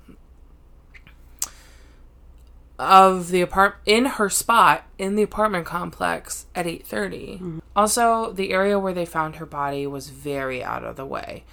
[2.79, 7.35] of the apart in her spot in the apartment complex at 8:30.
[7.35, 7.59] Mm-hmm.
[7.75, 11.44] Also, the area where they found her body was very out of the way.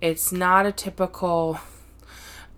[0.00, 1.58] It's not a typical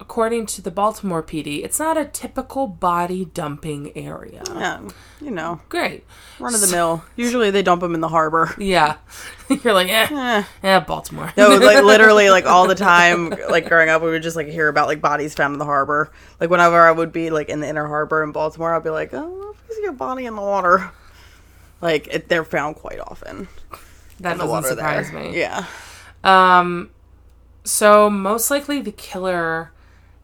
[0.00, 4.42] according to the Baltimore PD, it's not a typical body dumping area.
[4.46, 4.80] Yeah,
[5.20, 6.04] you know, Great.
[6.38, 7.02] run of the mill.
[7.16, 8.54] Usually they dump them in the harbor.
[8.58, 8.96] Yeah.
[9.62, 10.44] You're like, eh, Eh.
[10.62, 11.32] yeah, Baltimore.
[11.36, 14.68] No, like literally, like all the time, like growing up, we would just like hear
[14.68, 16.12] about like bodies found in the harbor.
[16.40, 19.10] Like whenever I would be like in the inner harbor in Baltimore, I'd be like,
[19.14, 20.90] oh, you see a body in the water,
[21.80, 23.48] like it, they're found quite often.
[24.20, 25.22] that doesn't surprise there.
[25.22, 25.38] me.
[25.38, 25.64] Yeah,
[26.24, 26.90] Um,
[27.64, 29.72] so most likely the killer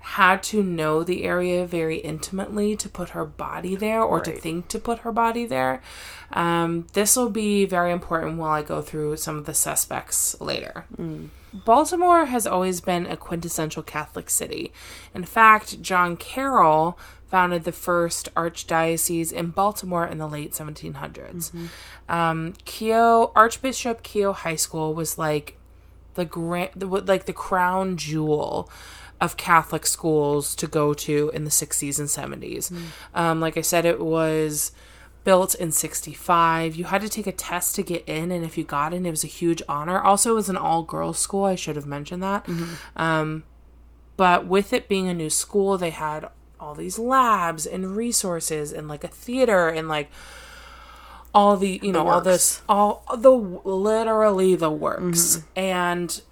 [0.03, 4.69] had to know the area very intimately to put her body there or to think
[4.69, 5.81] to put her body there.
[6.33, 10.87] Um, this will be very important while I go through some of the suspects later.
[11.53, 14.73] Baltimore has always been a quintessential Catholic city.
[15.15, 21.55] In fact, John Carroll founded the first archdiocese in Baltimore in the late 1700s.
[22.09, 25.57] Um, Keough Archbishop Keough High School was like
[26.15, 28.69] the grand, the, like the crown jewel
[29.23, 32.73] of Catholic schools to go to in the 60s and 70s.
[33.15, 34.73] Um, like I said, it was
[35.23, 36.75] built in 65.
[36.75, 39.11] You had to take a test to get in, and if you got in, it
[39.11, 40.01] was a huge honor.
[40.01, 41.45] Also, it was an all girls school.
[41.45, 42.45] I should have mentioned that.
[42.97, 43.45] Um,
[44.17, 48.89] but with it being a new school, they had all these labs and resources and
[48.89, 50.11] like a theater and like
[51.35, 56.23] all the you know all this all the literally the works and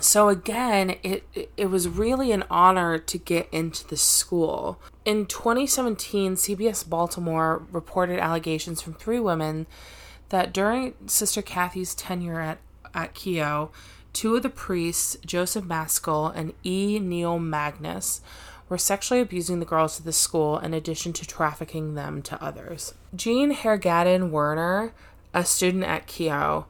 [0.00, 1.24] so again it
[1.56, 4.80] it was really an honor to get into the school.
[5.04, 9.66] In 2017 cbs baltimore reported allegations from three women
[10.28, 12.58] that during sister kathy's tenure at
[12.94, 13.70] at keough
[14.12, 16.98] two of the priests joseph maskell and e.
[16.98, 18.20] Neil magnus
[18.68, 22.94] were sexually abusing the girls at the school in addition to trafficking them to others.
[23.14, 24.92] Jean hargadon wehner
[25.34, 26.64] a student at keough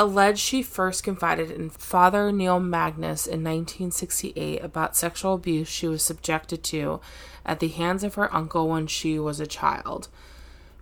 [0.00, 6.02] alleged she first confided in Father Neil Magnus in 1968 about sexual abuse she was
[6.02, 7.02] subjected to
[7.44, 10.08] at the hands of her uncle when she was a child.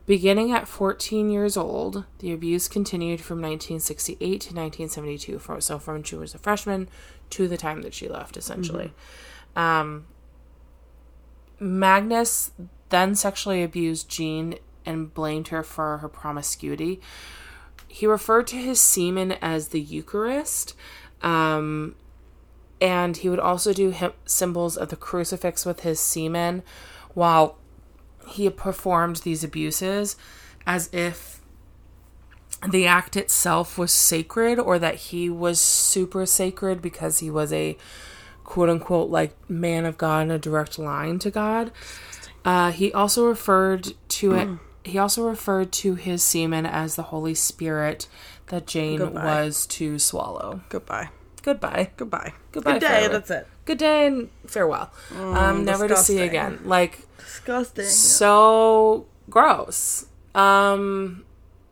[0.07, 5.95] Beginning at 14 years old, the abuse continued from 1968 to 1972, from, so from
[5.95, 6.89] when she was a freshman
[7.31, 8.95] to the time that she left, essentially.
[9.57, 10.07] Um,
[11.59, 12.53] Magnus
[12.91, 14.55] then sexually abused Jean
[14.87, 17.01] and blamed her for her promiscuity
[17.89, 20.75] he referred to his semen as the Eucharist.
[21.23, 21.97] Um,
[22.81, 26.63] and he would also do symbols of the crucifix with his semen
[27.15, 27.59] while
[28.29, 30.17] he performed these abuses
[30.67, 31.41] as if
[32.71, 37.77] the act itself was sacred or that he was super sacred because he was a
[38.45, 41.73] quote unquote like man of God in a direct line to God.
[42.45, 44.49] Uh, he also referred to it.
[44.85, 48.07] He also referred to his semen as the Holy Spirit
[48.47, 49.25] that Jane Goodbye.
[49.25, 50.61] was to swallow.
[50.71, 51.11] Goodbye.
[51.43, 51.91] Goodbye.
[51.97, 52.33] Goodbye.
[52.53, 52.87] Goodbye, Good day.
[52.89, 53.11] farewell.
[53.13, 53.47] That's it.
[53.65, 54.91] Good day and farewell.
[55.15, 56.29] um, never to see disgusting.
[56.29, 56.61] again.
[56.65, 57.85] Like Disgusting.
[57.85, 60.07] so gross.
[60.35, 61.25] Um,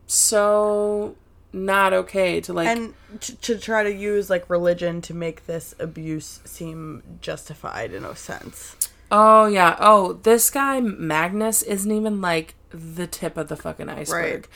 [0.07, 1.17] so
[1.53, 2.69] not okay to like.
[2.69, 8.05] and t- to try to use like religion to make this abuse seem justified in
[8.05, 8.77] a sense.
[9.11, 9.77] oh yeah.
[9.81, 14.49] Oh, this guy Magnus isn't even like the tip of the fucking iceberg.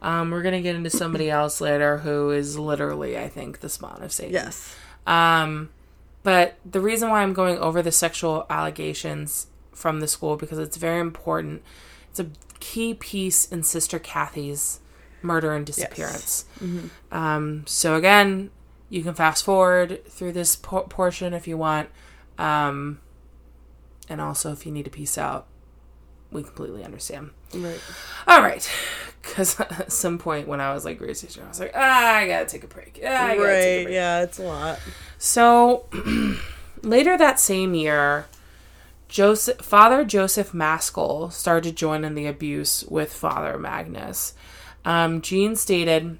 [0.00, 4.02] Um, we're gonna get into somebody else later who is literally, I think, the spawn
[4.02, 4.34] of Satan.
[4.34, 4.74] Yes.
[5.06, 5.70] Um,
[6.22, 10.76] but the reason why I'm going over the sexual allegations from the school because it's
[10.76, 11.62] very important.
[12.10, 12.26] It's a
[12.60, 14.80] key piece in Sister Cathy's
[15.22, 16.44] murder and disappearance.
[17.10, 18.50] Um, so again,
[18.90, 21.88] you can fast forward through this por- portion if you want,
[22.38, 23.00] um,
[24.08, 25.46] and also if you need to peace out,
[26.30, 27.30] we completely understand.
[27.54, 27.80] Right.
[28.26, 28.68] All right.
[29.22, 32.46] Because at some point when I was like researching, I was like, ah, I gotta
[32.46, 33.00] take a break.
[33.04, 33.84] Ah, I gotta take a Right.
[33.84, 33.94] break.
[33.94, 34.78] Yeah, it's a lot.
[35.18, 35.86] So
[36.82, 38.26] later that same year,
[39.08, 44.34] Joseph, Father Joseph Maskell started joining the abuse with Father Magnus.
[44.84, 46.18] Um, Jean stated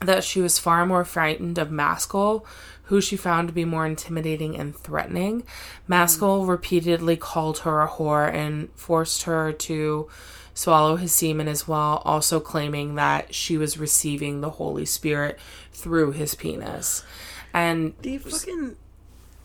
[0.00, 2.46] that she was far more frightened of Maskell,
[2.86, 5.42] who she found to be more intimidating and threatening.
[5.88, 6.48] Maskell mm.
[6.48, 10.08] repeatedly called her a whore and forced her to
[10.54, 15.38] swallow his semen as well, also claiming that she was receiving the Holy Spirit
[15.72, 17.04] through his penis.
[17.52, 18.76] And The fucking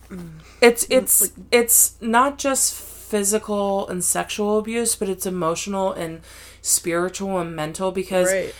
[0.09, 0.29] mm.
[0.61, 6.21] it's mm, it's it's not just physical and sexual abuse, but it's emotional and
[6.61, 8.55] spiritual and mental because right.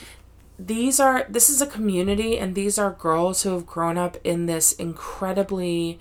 [0.67, 4.45] These are this is a community and these are girls who have grown up in
[4.45, 5.99] this incredibly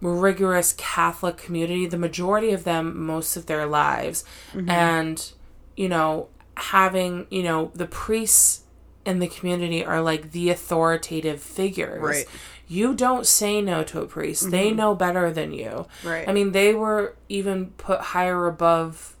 [0.00, 4.24] rigorous Catholic community, the majority of them most of their lives.
[4.68, 5.32] And,
[5.76, 8.64] you know, having, you know, the priests
[9.06, 12.02] in the community are like the authoritative figures.
[12.02, 12.26] Right.
[12.66, 14.50] You don't say no to a priest.
[14.50, 15.86] They know better than you.
[16.02, 16.28] Right.
[16.28, 19.16] I mean, they were even put higher above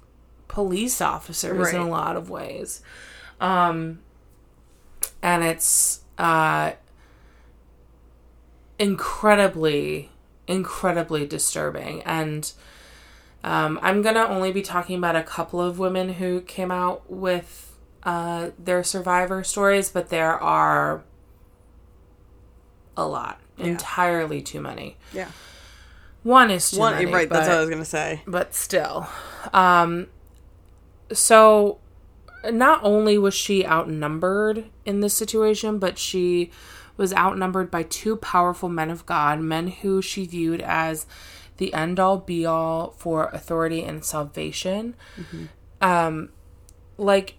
[0.48, 2.82] police officers in a lot of ways.
[3.40, 4.00] Um
[5.24, 6.72] and it's uh
[8.78, 10.10] incredibly
[10.46, 12.52] incredibly disturbing and
[13.42, 17.76] um, i'm gonna only be talking about a couple of women who came out with
[18.02, 21.02] uh, their survivor stories but there are
[22.96, 25.28] a lot entirely too many Yeah.
[26.22, 27.28] one is too One, many right.
[27.28, 28.22] That's what I was gonna say.
[28.26, 29.06] but still.
[29.52, 30.08] Um,
[31.12, 31.78] so
[32.50, 36.50] not only was she outnumbered in this situation, but she
[36.96, 41.06] was outnumbered by two powerful men of God, men who she viewed as
[41.56, 44.94] the end all be all for authority and salvation.
[45.80, 46.30] Um,
[46.96, 47.34] like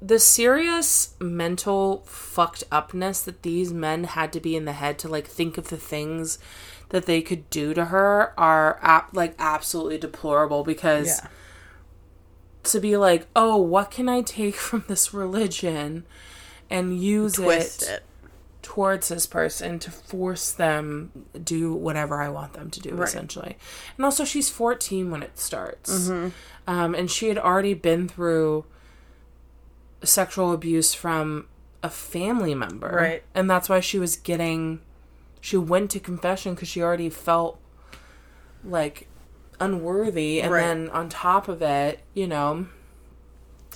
[0.00, 5.08] the serious mental fucked upness that these men had to be in the head to
[5.08, 6.38] like think of the things
[6.90, 11.28] that they could do to her are ap- like absolutely deplorable because Yeah.
[12.72, 16.04] To be like, oh, what can I take from this religion
[16.70, 18.02] and use it, it.
[18.62, 23.56] towards this person to force them do whatever I want them to do, essentially.
[23.96, 26.08] And also, she's 14 when it starts.
[26.66, 28.66] Um, and she had already been through
[30.02, 31.48] sexual abuse from
[31.82, 32.88] a family member.
[32.88, 33.22] Right.
[33.34, 34.80] And that's why she was getting,
[35.40, 37.58] she went to confession because she already felt
[38.64, 39.07] like
[39.60, 40.40] unworthy.
[40.40, 40.62] And Right.
[40.62, 42.66] then on top of it, you know,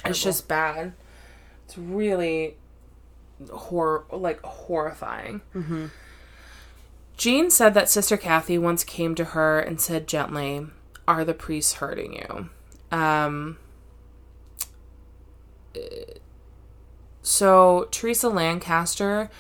[0.04, 0.92] it's just bad.
[1.64, 2.56] It's really
[3.50, 5.40] hor like horrifying.
[7.16, 10.66] Jean said that Sister Cathy once came to her and said gently,
[11.06, 12.48] "Are the priests hurting you?"
[12.96, 13.58] Um.
[17.22, 19.30] So Teresa Lancaster,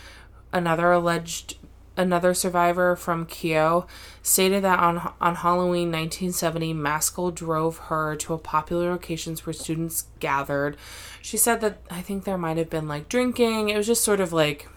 [0.52, 1.56] another alleged
[1.96, 3.86] another survivor from Keough,
[4.22, 10.06] stated that on on Halloween 1970, Maskell drove her to a popular locations where students
[10.20, 10.76] gathered.
[11.20, 13.68] She said that I think there might have been like drinking.
[13.68, 14.68] It was just sort of like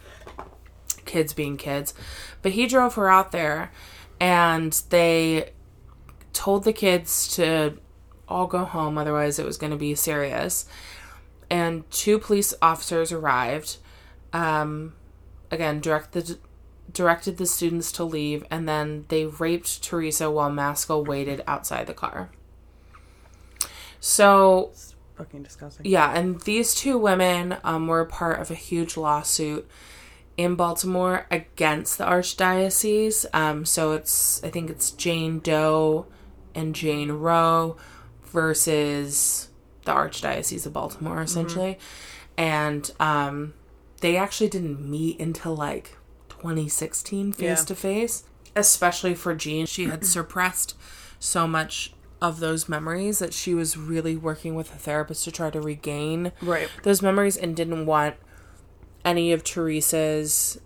[1.05, 1.93] kids being kids.
[2.41, 3.71] But he drove her out there
[4.19, 5.51] and they
[6.33, 7.77] told the kids to
[8.27, 10.65] all go home otherwise it was going to be serious.
[11.49, 13.77] And two police officers arrived.
[14.33, 14.93] Um
[15.51, 16.37] again, directed
[16.95, 21.93] directed the students to leave and then they raped Teresa while Maskell waited outside the
[21.93, 22.29] car.
[23.99, 24.71] So
[25.15, 25.85] Fucking disgusting.
[25.85, 29.67] yeah, and these two women um, were part of a huge lawsuit
[30.37, 33.25] in Baltimore against the archdiocese.
[33.33, 36.05] Um, so it's I think it's Jane Doe
[36.53, 37.77] and Jane Roe
[38.25, 39.49] versus
[39.85, 41.77] the archdiocese of Baltimore, essentially,
[42.37, 43.53] and um,
[44.01, 45.97] they actually didn't meet until like
[46.45, 48.23] 2016 face to face.
[48.55, 50.75] Especially for Jean, she had suppressed
[51.19, 55.49] so much of those memories that she was really working with a therapist to try
[55.49, 56.69] to regain Right.
[56.83, 58.15] those memories and didn't want
[59.03, 60.59] any of Teresa's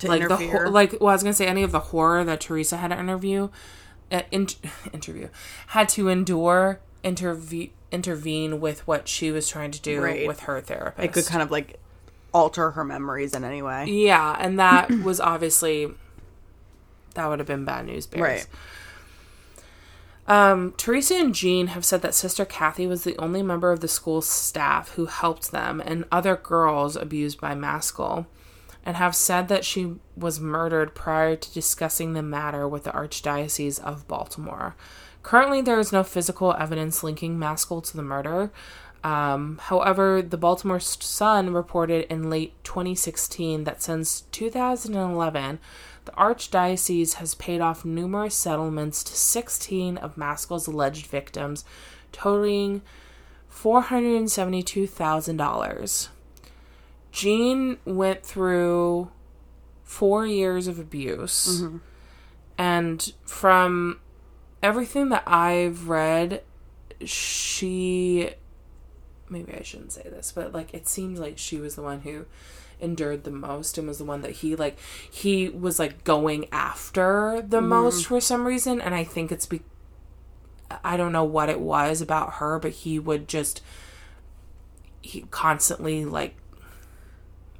[0.00, 0.64] To like the interfere.
[0.64, 2.98] ho- like well I was gonna say any of the horror that Teresa had to
[2.98, 3.48] interview
[4.10, 4.48] uh, in-
[4.92, 5.28] interview
[5.68, 10.26] had to endure interve- intervene with what she was trying to do Right.
[10.26, 11.04] with her therapist.
[11.04, 11.78] it could kind of like
[12.36, 13.86] alter her memories in any way.
[13.86, 15.90] yeah, and that was obviously
[17.14, 18.22] that would have been bad news bears.
[18.22, 18.46] Right.
[20.28, 23.88] Um, Teresa and Jean have said that Sister Cathy was the only member of the
[23.88, 28.26] school staff who helped them and other girls abused by Maskell,
[28.84, 33.80] and have said that she was murdered prior to discussing the matter with the Archdiocese
[33.82, 34.74] of Baltimore.
[35.22, 38.50] Currently, there is no physical evidence linking Maskell to the murder.
[39.06, 45.60] Um, however, the Baltimore Sun reported in late 2016 that since 2011,
[46.06, 51.64] the Archdiocese has paid off numerous settlements to 16 of Maskell's alleged victims,
[52.10, 52.82] totaling
[53.48, 56.08] $472,000.
[57.12, 59.12] Jean went through
[59.84, 61.62] four years of abuse,
[62.58, 64.00] and from
[64.64, 66.42] everything that I've read,
[67.04, 68.34] she
[69.28, 72.26] maybe I shouldn't say this, but like it seems like she was the one who
[72.80, 74.78] endured the most and was the one that he like
[75.10, 79.62] he was like going after the most for some reason and I think it's be
[80.84, 83.62] I don't know what it was about her but he would just
[85.00, 86.36] he constantly like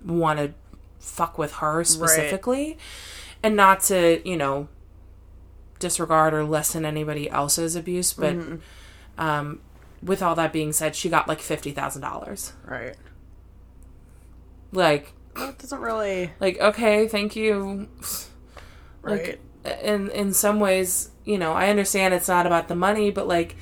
[0.04, 0.52] want to
[0.98, 2.76] fuck with her specifically
[3.42, 4.68] and not to you know
[5.78, 8.36] disregard or lessen anybody else's abuse but
[9.18, 9.60] um
[10.02, 12.94] with all that being said she got like $50,000 Right.
[14.72, 16.30] like That doesn't really.
[16.40, 17.88] like okay thank you
[19.02, 19.38] Right.
[19.64, 23.26] like in in some ways you know i understand it's not about the money but
[23.26, 23.56] like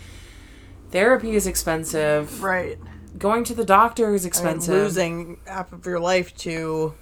[0.91, 2.79] therapy is expensive right.
[3.19, 6.95] going to the doctor is I mean, expensive losing half of your life to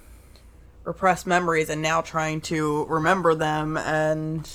[0.85, 4.49] repressed memories and now trying to remember them and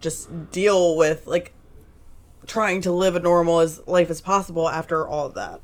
[0.00, 1.52] just deal with like
[2.46, 5.60] trying to live a normal as life as possible after all of that.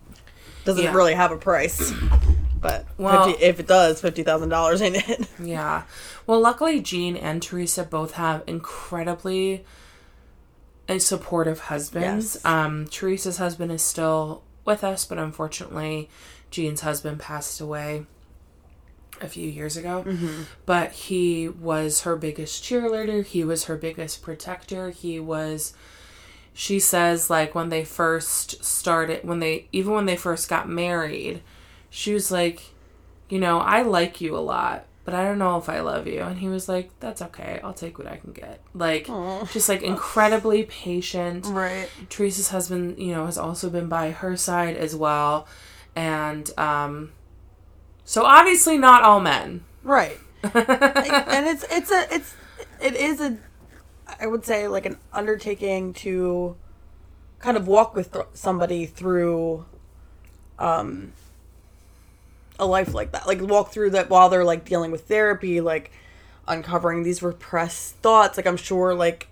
[0.65, 0.95] Doesn't Yeah.
[0.95, 1.93] really have a price
[2.61, 5.27] but Well- 50, if it does $50000 in it.
[5.43, 5.83] Yeah.
[6.27, 9.65] Well luckily jean and teresa both have incredibly
[10.99, 12.35] supportive husbands.
[12.37, 12.45] Yes.
[12.45, 16.11] um teresa's husband is still with us but unfortunately
[16.51, 18.05] jean's husband passed away
[19.21, 20.05] a few years ago.
[20.67, 23.25] But he was her biggest cheerleader.
[23.25, 24.91] He was her biggest protector.
[24.91, 25.75] He was
[26.53, 31.43] she says like when they first started when they even when they first got married
[31.89, 32.63] she was like
[33.29, 36.21] you know i like you a lot but i don't know if i love you.
[36.21, 37.61] And he was like that's okay.
[37.65, 38.61] I'll take what i can get.
[38.73, 39.07] Like
[39.53, 41.47] just like incredibly patient.
[41.47, 41.89] Right.
[42.09, 45.49] Teresa's husband, you know, has also been by her side as well.
[45.97, 47.13] And um
[48.05, 49.65] so obviously not all men.
[49.83, 50.19] right.
[50.45, 52.35] And it's it's a it's
[52.81, 53.39] it is a
[54.21, 56.57] i would say like an undertaking to
[57.39, 59.65] kind of walk with th- somebody through
[60.59, 61.13] um
[62.59, 63.27] a life like that.
[63.27, 65.91] Like walk through that while they're like dealing with therapy like
[66.47, 68.37] uncovering these repressed thoughts.
[68.37, 69.29] Like i'm sure like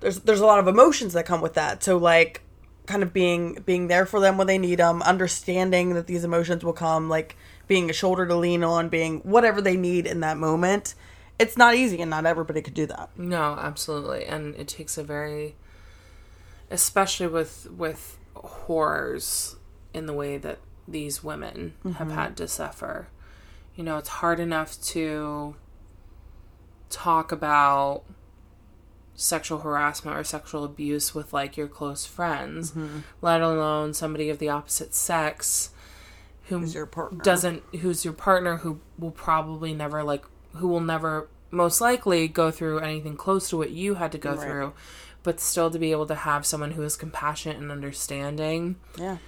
[0.00, 1.82] there's there's a lot of emotions that come with that.
[1.84, 2.42] So like
[2.86, 6.64] kind of being being there for them when they need them understanding that these emotions
[6.64, 7.36] will come like
[7.66, 10.94] being a shoulder to lean on being whatever they need in that moment
[11.38, 14.24] it's not easy and not everybody could do that No, absolutely.
[14.24, 15.54] And it takes a very
[16.70, 19.56] especially with with horrors
[19.94, 22.10] in the way that these women have mm-hmm.
[22.10, 23.08] had to suffer.
[23.76, 25.54] You know, it's hard enough to
[26.90, 28.02] talk about
[29.14, 33.00] sexual harassment or sexual abuse with like your close friends, mm-hmm.
[33.20, 35.70] let alone somebody of the opposite sex
[36.44, 37.22] who Who's your partner.
[37.22, 40.24] doesn't who's your partner who will probably never like
[40.58, 44.34] who will never most likely go through anything close to what you had to go
[44.34, 44.40] Right.
[44.40, 44.72] through
[45.22, 49.18] but still to be able to have someone who is compassionate and understanding yeah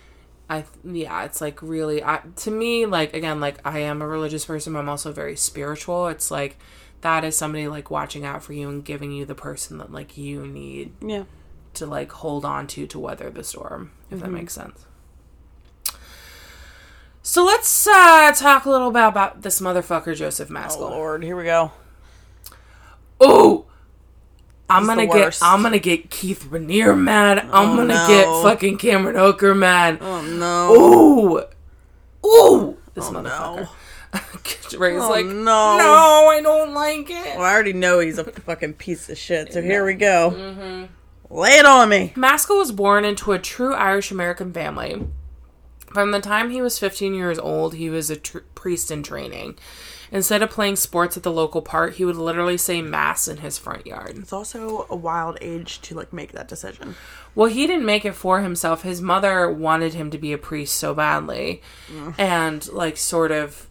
[0.51, 4.45] I yeah, it's like really I, to me like again like I am a religious
[4.45, 6.09] person, but I'm also very spiritual.
[6.09, 6.59] It's like
[7.03, 10.19] that is somebody like watching out for you and giving you the person that like
[10.19, 11.23] you need yeah
[11.75, 14.35] to like hold on to to weather the storm, if that mm-hmm.
[14.35, 14.87] makes sense.
[17.23, 20.91] So let's uh, talk a little bit about this motherfucker, Joseph Oh Maskell.
[20.91, 21.73] Lord, here we go.
[23.21, 23.67] Oh,
[24.71, 25.39] I'm gonna get.
[25.43, 27.39] I'm gonna get Keith Raniere mad.
[27.41, 28.07] I'm Oh, gonna no.
[28.07, 29.99] get fucking Cameron Hooker mad.
[30.01, 30.75] Oh no.
[30.75, 33.69] Ooh, ooh, this Oh, motherfucker.
[34.73, 34.79] no.
[34.79, 35.77] Ray's Oh, like, no.
[35.79, 37.37] no, I don't like it.
[37.37, 39.53] Well, I already know he's a fucking piece of shit.
[39.53, 40.31] So here we go.
[40.35, 41.35] Mm-hmm.
[41.35, 42.13] Lay it on me.
[42.17, 45.07] Maskell was born into a true Irish American family.
[45.93, 49.57] From the time he was 15 years old, he was a tr- priest in training.
[50.13, 53.59] Instead of playing sports at the local park, he would literally say mass in his
[53.59, 54.17] front yard.
[54.19, 56.97] It's also a wild age to like make that decision.
[57.37, 58.83] Well, he didn't make it for himself.
[58.83, 62.15] His mother wanted him to be a priest so badly mm.
[62.19, 63.69] and like sort of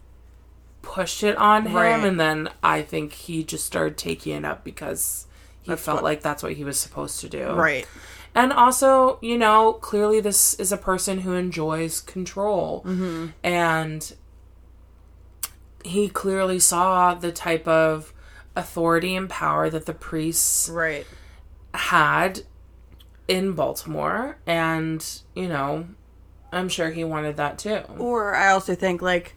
[0.82, 2.04] pushed it on him Right.
[2.04, 5.26] and then I think he just started taking it up because
[5.60, 7.50] he felt what- like that's what he was supposed to do.
[7.52, 7.86] Right.
[8.34, 12.82] And also, you know, clearly this is a person who enjoys control.
[12.86, 13.26] Mm-hmm.
[13.42, 14.14] And
[15.84, 18.12] he clearly saw the type of
[18.54, 21.06] authority and power that the priests Right.
[21.74, 22.42] had
[23.26, 24.38] in Baltimore.
[24.46, 25.04] And,
[25.34, 25.88] you know,
[26.52, 27.82] I'm sure he wanted that too.
[27.98, 29.34] Or I also think like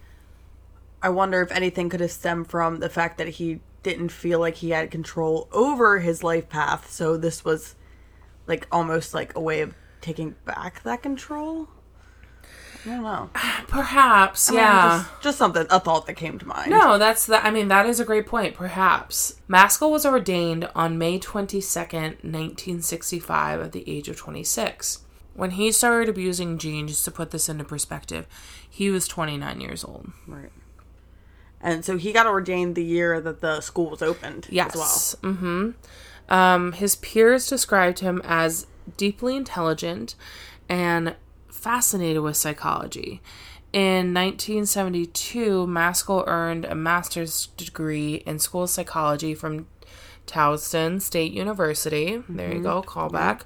[1.01, 4.55] I wonder if anything could have stemmed from the fact that he didn't feel like
[4.55, 6.89] he had control over his life path.
[6.89, 7.75] So this was
[8.47, 11.67] like almost like a way of taking back that control.
[12.85, 13.29] I don't know.
[13.67, 14.97] Perhaps, I mean, yeah.
[15.11, 16.69] just, just something a thought that came to mind.
[16.69, 17.43] No, that's the.
[17.45, 18.55] I mean, that is a great point.
[18.55, 24.17] Perhaps Maskell was ordained on May twenty second, nineteen sixty five, at the age of
[24.17, 24.99] twenty six.
[25.35, 28.27] When he started abusing Jean, just to put this into perspective,
[28.69, 30.11] he was twenty nine years old.
[30.27, 30.51] Right.
[31.61, 34.75] And so he got ordained the year that the school was opened Yes.
[34.75, 35.33] as well.
[35.33, 35.69] Mm-hmm.
[36.29, 38.67] Um, his peers described him as
[38.97, 40.15] deeply intelligent
[40.69, 41.15] and
[41.49, 43.21] fascinated with psychology.
[43.71, 49.67] In 1972, Maskell earned a master's degree in school psychology from
[50.27, 52.21] Towson State University.
[52.29, 53.41] There you go, callback.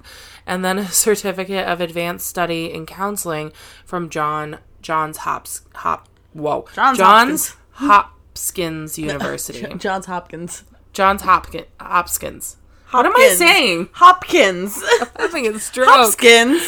[0.46, 3.52] And then a certificate of advanced study in counseling
[3.84, 9.66] from John Johns Hops Hop whoa Johns Johns Hopkins University.
[9.78, 10.64] Johns Hopkins.
[10.92, 11.66] Johns Hopkins.
[11.80, 12.56] Hopkins.
[12.90, 13.88] What am I saying?
[13.92, 14.80] Hopkins.
[15.16, 15.88] I think it's stroke.
[15.88, 16.62] Hopkins.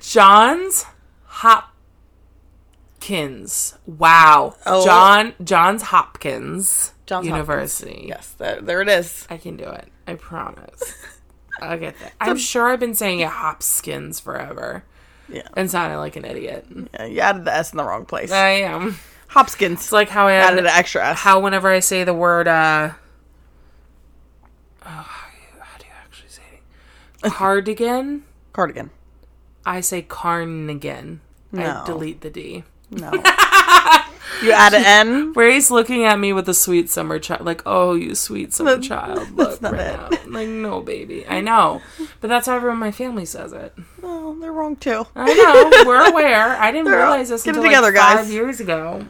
[0.00, 0.86] Johns
[3.00, 3.78] Hopkins.
[3.86, 4.56] Wow.
[4.64, 4.84] Oh.
[4.84, 8.06] John Johns Hopkins Johns University.
[8.08, 9.26] yes, there, there it is.
[9.30, 9.88] I can do it.
[10.06, 10.94] I promise.
[11.60, 12.12] I'll get that.
[12.20, 14.84] I'm sure I've been saying it Hopkins forever
[15.28, 15.48] Yeah.
[15.56, 16.66] and sounding like an idiot.
[16.94, 17.04] yeah.
[17.06, 18.30] You added the S in the wrong place.
[18.32, 18.96] I am.
[19.28, 19.80] Hopkins.
[19.80, 21.18] It's like how I added added an extra S.
[21.18, 22.92] how whenever I say the word uh
[24.84, 26.60] oh, how, do you, how do you actually say it?
[27.30, 28.22] Cardigan,
[28.52, 28.90] Cardigan.
[29.64, 31.20] I say carnigan.
[31.52, 31.82] No.
[31.82, 32.64] I delete the D.
[32.90, 33.10] No.
[34.42, 35.32] you add an N.
[35.32, 38.82] Ray's looking at me with a sweet summer child, like, "Oh, you sweet summer That-
[38.84, 40.18] child." that's Look right now.
[40.28, 41.26] Like, no, baby.
[41.26, 41.82] I know,
[42.20, 43.74] but that's how everyone in my family says it.
[44.02, 45.06] Oh, they're wrong too.
[45.16, 45.84] I know.
[45.88, 46.56] We're aware.
[46.60, 48.32] I didn't realize this until together, like five guys.
[48.32, 49.06] years ago.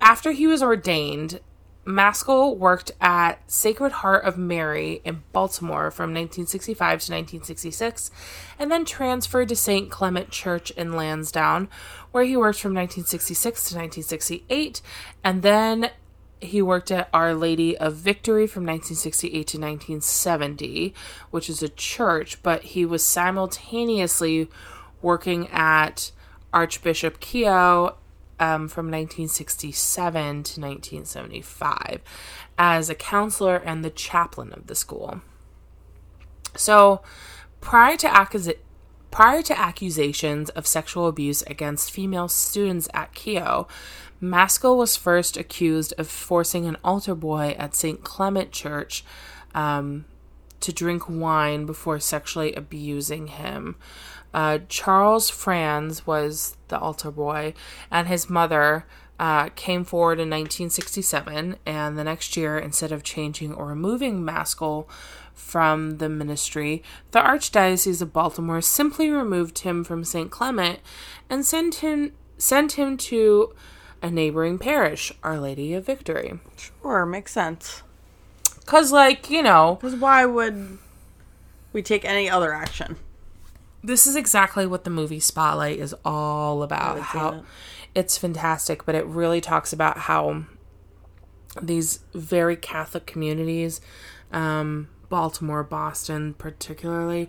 [0.00, 1.38] After he was ordained,
[1.84, 8.10] Maskell worked at Sacred Heart of Mary in Baltimore from 1965 to 1966,
[8.58, 9.90] and then transferred to St.
[9.90, 11.68] Clement Church in Lansdowne,
[12.12, 14.80] where he worked from 1966 to 1968,
[15.24, 15.90] and then
[16.40, 20.94] he worked at Our Lady of Victory from 1968 to 1970,
[21.30, 24.48] which is a church, but he was simultaneously
[25.00, 26.12] working at
[26.52, 27.94] Archbishop Keough
[28.42, 30.12] um, from 1967
[30.42, 32.00] to 1975
[32.58, 35.20] as a counselor and the chaplain of the school.
[36.56, 37.02] So,
[37.60, 38.56] prior to
[39.12, 43.68] prior to accusations of sexual abuse against female students at Keough,
[44.20, 48.02] Maskell was first accused of forcing an altar boy at St.
[48.02, 49.04] Clement Church
[49.54, 50.04] um,
[50.58, 53.76] to drink wine before sexually abusing him.
[54.34, 57.54] Uh, Charles Franz was the altar boy,
[57.90, 58.86] and his mother
[59.18, 61.56] uh, came forward in 1967.
[61.66, 64.88] And the next year, instead of changing or removing Maskell
[65.34, 70.30] from the ministry, the Archdiocese of Baltimore simply removed him from St.
[70.30, 70.80] Clement
[71.30, 73.54] and sent him sent him to
[74.02, 76.40] a neighboring parish, Our Lady of Victory.
[76.56, 77.82] Sure, makes sense.
[78.66, 80.78] Cause, like you know, Because why would
[81.72, 82.96] we take any other action?
[83.82, 87.00] This is exactly what the movie Spotlight is all about.
[87.00, 87.44] How it.
[87.94, 90.44] it's fantastic, but it really talks about how
[91.60, 93.80] these very Catholic communities,
[94.32, 97.28] um, Baltimore, Boston, particularly,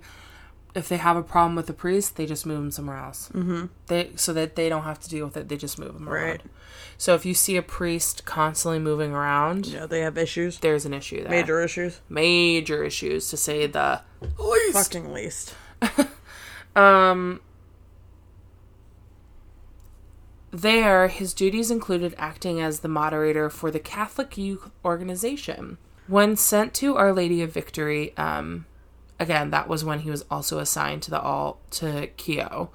[0.76, 3.30] if they have a problem with the priest, they just move them somewhere else.
[3.34, 3.66] Mm-hmm.
[3.88, 5.48] They so that they don't have to deal with it.
[5.50, 6.24] They just move them Right.
[6.24, 6.50] around.
[6.98, 10.60] So if you see a priest constantly moving around, Yeah, they have issues.
[10.60, 11.30] there's an issue there.
[11.30, 12.00] Major issues.
[12.10, 14.02] major issues to say the
[14.40, 14.74] least.
[14.74, 15.54] Fucking least.
[20.54, 25.80] There, his duties included acting as the moderator for the Catholic Youth Organization.
[26.06, 28.68] When sent to Our Lady of Victory, um,
[29.20, 32.70] again, that was when he was also assigned to the all to Keough,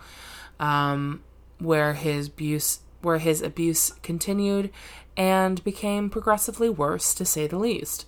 [0.58, 1.22] um,
[1.58, 4.70] where his abuse where his abuse continued
[5.16, 8.06] and became progressively worse, to say the least.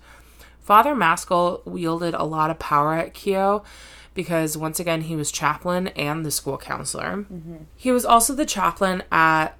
[0.61, 3.65] Father Maskell wielded a lot of power at Keough
[4.21, 7.25] because once again he was chaplain and the school counselor.
[7.75, 9.57] He was also the chaplain at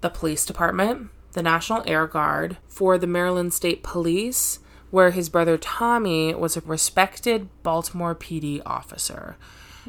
[0.00, 4.58] the police department, the National Air Guard, for the Maryland State Police,
[4.90, 9.36] where his brother Tommy was a respected Baltimore PD officer.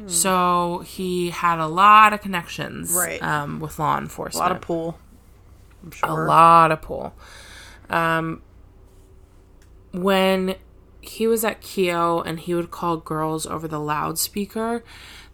[0.06, 3.22] So he had a lot of connections Right.
[3.22, 4.44] um, with law enforcement.
[4.44, 4.98] A lot of pool.
[5.82, 6.10] I'm sure.
[6.10, 7.14] a lot of pull.
[7.88, 8.42] Um,
[9.92, 10.56] when
[11.08, 14.82] he was at Keough and he would call girls over the loudspeaker,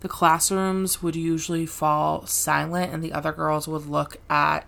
[0.00, 4.66] the classrooms would usually fall silent and the other girls would look at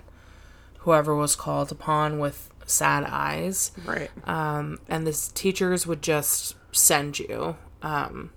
[0.81, 3.73] whoever was called upon with sad eyes.
[3.85, 4.11] Right.
[4.25, 7.57] Um, and the teachers would just send you.
[7.83, 8.31] Um,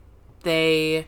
[0.44, 1.08] they,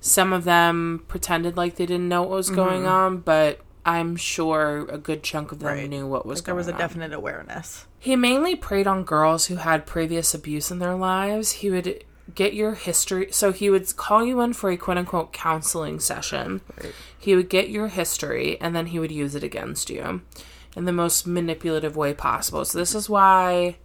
[0.00, 4.86] some of them pretended like they didn't know what was going on, but I'm sure
[4.90, 5.88] a good chunk of them Right.
[5.88, 6.78] knew what was Like there was a on.
[6.78, 7.86] definite awareness.
[8.02, 11.52] He mainly preyed on girls who had previous abuse in their lives.
[11.52, 12.02] He would
[12.34, 13.28] get your history.
[13.30, 16.62] So he would call you in for a quote unquote counseling session.
[16.82, 16.94] Right.
[17.18, 20.22] He would get your history and then he would use it against you
[20.74, 22.64] in the most manipulative way possible.
[22.64, 23.76] So this is why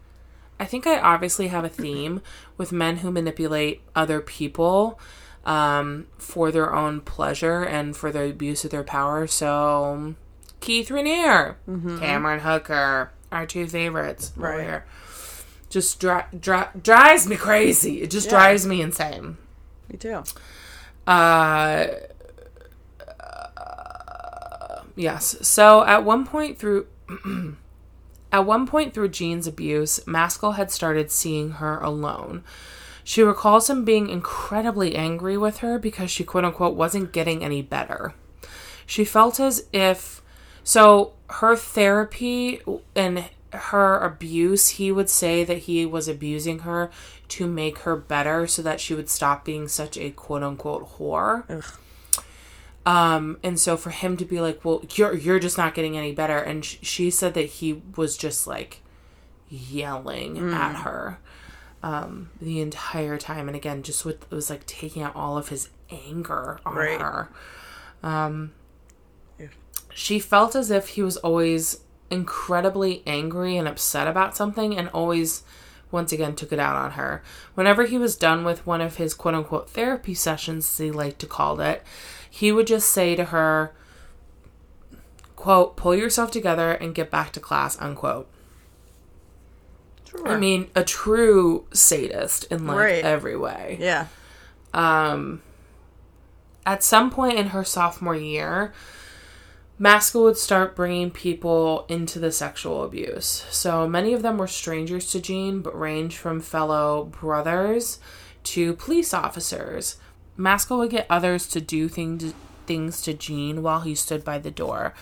[0.62, 2.22] I think I obviously have a theme
[2.56, 4.98] with men who manipulate other people
[5.44, 9.28] um, for their own pleasure and for the abuse of their power.
[9.28, 10.16] So
[10.62, 11.56] Keith Raniere,
[12.00, 14.62] Cameron Hooker, our two favorites over Right.
[14.62, 14.86] here.
[15.70, 18.02] Just dri- dri- drives me crazy.
[18.02, 18.32] It just Yeah.
[18.32, 19.38] drives me insane.
[19.92, 20.24] Me too.
[21.06, 21.86] Uh,
[24.96, 25.36] yes.
[25.42, 26.88] So at one point through
[28.32, 32.44] at one point through Jean's abuse, Maskell had started seeing her alone.
[33.04, 37.62] She recalls him being incredibly angry with her because she quote unquote wasn't getting any
[37.62, 38.14] better.
[38.86, 40.22] She felt as if
[40.66, 42.60] so her therapy
[42.96, 46.92] and her abuse, he would say that he was abusing her
[47.30, 51.64] to make her better so that she would stop being such a quote unquote whore.
[52.86, 56.12] Um, and so for him to be like, "Well, you're you're just not getting any
[56.12, 58.82] better," and sh- she said that he was just like
[59.50, 61.18] yelling at her
[61.82, 65.50] um, the entire time, and again, just with it was like taking out all of
[65.50, 67.02] his anger on Right.
[67.02, 67.30] her.
[68.04, 68.52] Um,
[69.40, 69.48] Yeah.
[69.98, 71.80] She felt as if he was always
[72.12, 75.44] incredibly angry and upset about something, and always
[75.90, 77.24] once again took it out on her.
[77.54, 81.20] Whenever he was done with one of his quote unquote therapy sessions, as he liked
[81.20, 81.82] to call it,
[82.30, 83.74] he would just say to her,
[85.38, 88.28] quote, pull yourself together and get back to class, unquote.
[90.10, 90.28] Sure.
[90.28, 93.04] I mean, a true sadist in like Right.
[93.06, 93.78] every way.
[93.80, 94.08] yeah.
[94.74, 95.42] Um,
[96.66, 98.74] at some point in her sophomore year,
[99.78, 103.46] Maskell would start bringing people into the sexual abuse.
[103.52, 108.00] So many of them were strangers to Jean, but ranged from fellow brothers
[108.44, 109.98] to police officers.
[110.38, 112.34] Maskell would get others to do things
[112.66, 114.94] things to Jean while he stood by the door,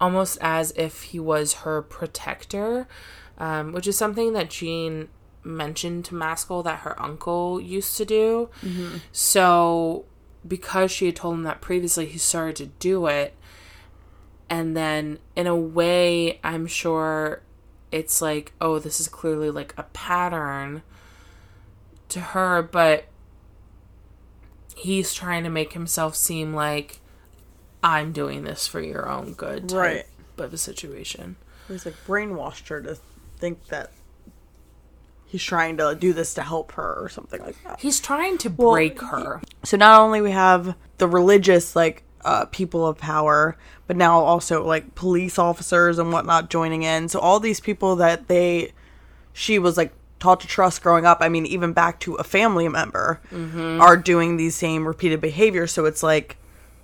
[0.00, 2.88] almost as if he was her protector,
[3.38, 5.08] um, which is something that Jean
[5.44, 8.48] mentioned to Maskell that her uncle used to do.
[9.12, 10.04] So,
[10.46, 13.34] because she had told him that previously, he started to do it.
[14.52, 17.40] And then, in a way, I'm sure
[17.90, 20.82] it's like, oh, this is clearly like a pattern
[22.10, 23.06] to her, but
[24.76, 27.00] he's trying to make himself seem like
[27.82, 30.06] I'm doing this for your own good, type Right.
[30.36, 31.36] of a situation.
[31.66, 32.98] He's like brainwashed her to
[33.38, 33.90] think that
[35.24, 37.80] he's trying to do this to help her or something like that.
[37.80, 39.40] He's trying to Well, break her.
[39.64, 43.56] So not only we have the religious like uh, people of power,
[43.86, 47.08] but now also like police officers and whatnot joining in.
[47.08, 48.72] So all these people that they,
[49.32, 51.18] she was like taught to trust growing up.
[51.20, 53.20] I mean, even back to a family member,
[53.80, 55.72] are doing these same repeated behaviors.
[55.72, 56.36] So it's like,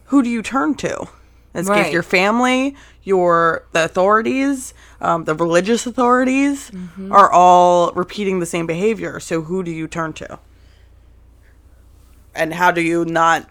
[0.06, 1.02] who do you turn to?
[1.02, 1.08] In
[1.54, 1.84] this Right.
[1.84, 2.74] case, your family,
[3.04, 6.70] your the authorities, um, the religious authorities
[7.10, 9.20] are all repeating the same behavior.
[9.20, 10.38] So who do you turn to?
[12.34, 13.48] and how do you not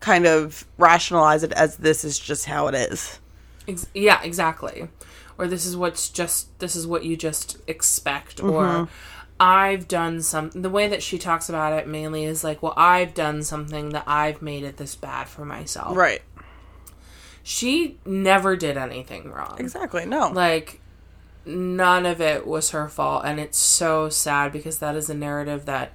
[0.00, 3.18] kind of rationalize it as this is just how it is?
[3.66, 4.88] Ex- yeah, exactly.
[5.36, 8.50] Or this is what's just this is what you just expect mm-hmm.
[8.50, 8.88] or
[9.40, 13.14] I've done some the way that she talks about it mainly is like, well, I've
[13.14, 15.96] done something that I've made it this bad for myself.
[15.96, 16.22] Right.
[17.42, 19.56] She never did anything wrong.
[19.58, 20.04] Exactly.
[20.06, 20.30] No.
[20.30, 20.80] Like
[21.44, 25.64] none of it was her fault and it's so sad because that is a narrative
[25.64, 25.92] that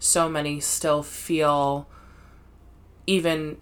[0.00, 1.86] so many still feel
[3.08, 3.56] even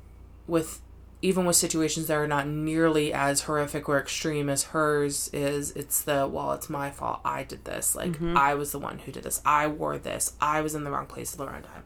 [0.48, 0.82] with
[1.22, 6.02] even with situations that are not nearly as horrific or extreme as hers is it's
[6.02, 7.20] the well it's my fault.
[7.24, 7.94] I did this.
[7.94, 9.40] Like i was the one who did this.
[9.44, 10.34] I wore this.
[10.40, 11.84] I was in the wrong place at the wrong time.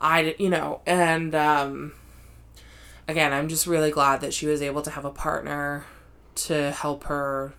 [0.00, 1.92] I did you know and um
[3.08, 5.86] again i'm just really glad that she was able to have a partner
[6.36, 7.54] to help her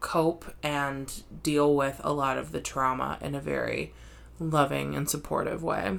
[0.00, 3.92] cope and deal with a lot of the trauma in a very
[4.42, 5.98] loving and supportive way.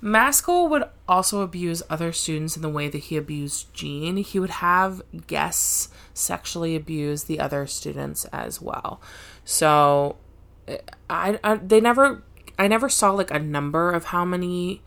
[0.00, 4.16] Maskell would also abuse other students in the way that he abused Jean.
[4.18, 9.00] He would have guests sexually abuse the other students as well.
[9.44, 10.16] So
[11.08, 12.22] I, I they never
[12.58, 14.82] I never saw like a number of how many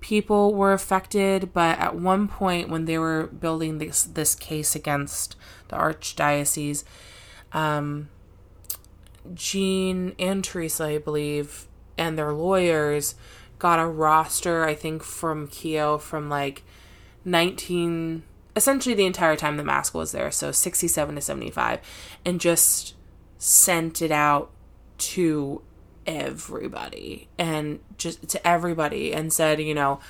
[0.00, 5.36] people were affected, but at one point when they were building this this case against
[5.68, 6.84] the archdiocese,
[7.52, 8.08] um,
[9.34, 11.66] Jean and Teresa, I believe,
[11.98, 13.14] and their lawyers
[13.58, 16.62] got a roster, I think, from Keough from like
[17.24, 18.22] 19,
[18.54, 21.80] essentially the entire time the mask was there, so 67 to 75,
[22.24, 22.94] and just
[23.38, 24.50] sent it out
[24.98, 25.62] to
[26.06, 30.00] everybody and just to everybody and said, you know,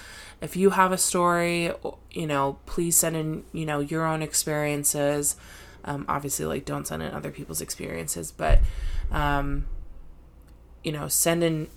[0.41, 1.73] if you have a story,
[2.11, 5.37] you know, please send in, you know, your own experiences.
[5.85, 8.61] Um, obviously, like, don't send in other people's experiences, but,
[9.11, 9.67] um,
[10.85, 11.69] you know, send in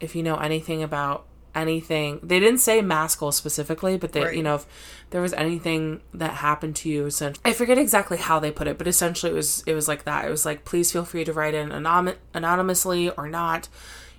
[0.00, 1.24] if you know anything about
[1.54, 2.20] anything.
[2.22, 4.36] They didn't say Maskell specifically, but they, Right.
[4.36, 4.66] you know, if
[5.10, 8.78] there was anything that happened to you, essentially, I forget exactly how they put it,
[8.78, 10.24] but essentially it was it was like that.
[10.26, 13.68] It was like, please feel free to write in anonymously or not.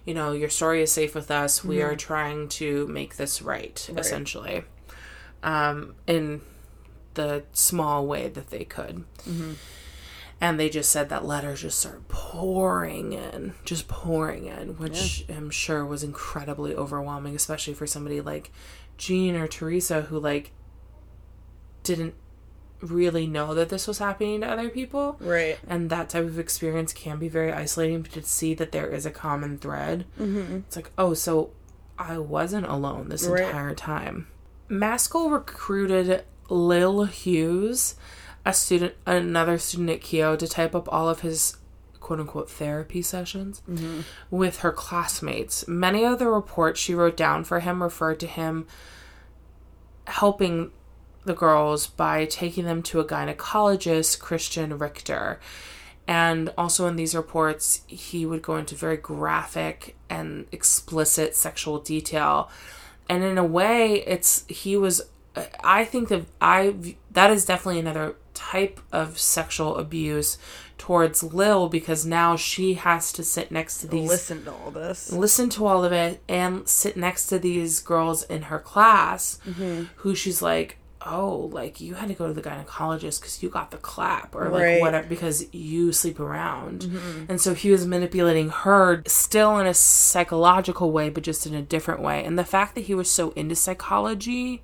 [0.05, 1.63] You know, your story is safe with us.
[1.63, 4.63] We are trying to make this right, essentially,
[5.43, 6.41] um, in
[7.13, 9.03] the small way that they could.
[10.41, 15.49] And they just said that letters just started pouring in, just pouring in, which I'm
[15.49, 18.51] sure was incredibly overwhelming, especially for somebody like
[18.97, 20.51] Jean or Teresa who like
[21.83, 22.13] didn't
[22.81, 25.17] really know that this was happening to other people.
[25.19, 25.59] Right.
[25.67, 29.05] And that type of experience can be very isolating but to see that there is
[29.05, 30.05] a common thread.
[30.17, 30.57] Mm-hmm.
[30.67, 31.51] It's like, oh, so
[31.97, 33.43] I wasn't alone this Right.
[33.43, 34.27] entire time.
[34.69, 37.95] Maskell recruited Lil Hughes,
[38.45, 41.57] a student, another student at Keough, to type up all of his
[41.99, 44.01] quote unquote therapy sessions mm-hmm.
[44.31, 45.67] with her classmates.
[45.67, 48.65] Many of the reports she wrote down for him referred to him
[50.07, 50.71] helping
[51.25, 55.39] the girls by taking them to a gynecologist, Christian Richter.
[56.07, 62.49] And also in these reports, he would go into very graphic and explicit sexual detail.
[63.07, 65.03] And in a way, it's he was.
[65.63, 70.37] I think that I that is definitely another type of sexual abuse
[70.77, 75.11] towards Lil because now she has to sit next to these Listen to all this.
[75.11, 79.83] listen to all of it and sit next to these girls in her class mm-hmm.
[79.97, 83.71] who she's like oh like you had to go to the gynecologist because you got
[83.71, 84.81] the clap or like Right.
[84.81, 87.25] whatever because you sleep around mm-hmm.
[87.29, 91.61] and so he was manipulating her still in a psychological way but just in a
[91.61, 94.61] different way and the fact that he was so into psychology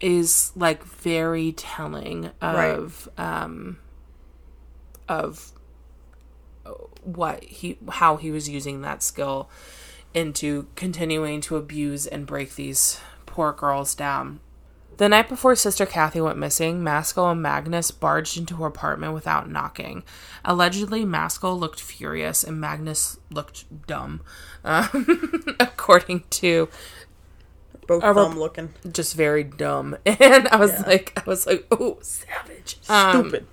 [0.00, 3.78] is like very telling of um
[5.08, 5.52] of
[7.02, 9.48] what he how he was using that skill
[10.14, 14.40] into continuing to abuse and break these poor girls down.
[14.98, 19.48] The night before Sister Cathy went missing, Maskell and Magnus barged into her apartment without
[19.48, 20.02] knocking.
[20.44, 24.22] Allegedly, Maskell looked furious and Magnus looked dumb,
[24.64, 26.68] um, according to
[27.88, 28.72] Both Our- dumb looking.
[28.92, 29.96] just very dumb.
[30.06, 32.78] And I was like, I was like, oh, savage.
[32.88, 33.46] Um, Stupid.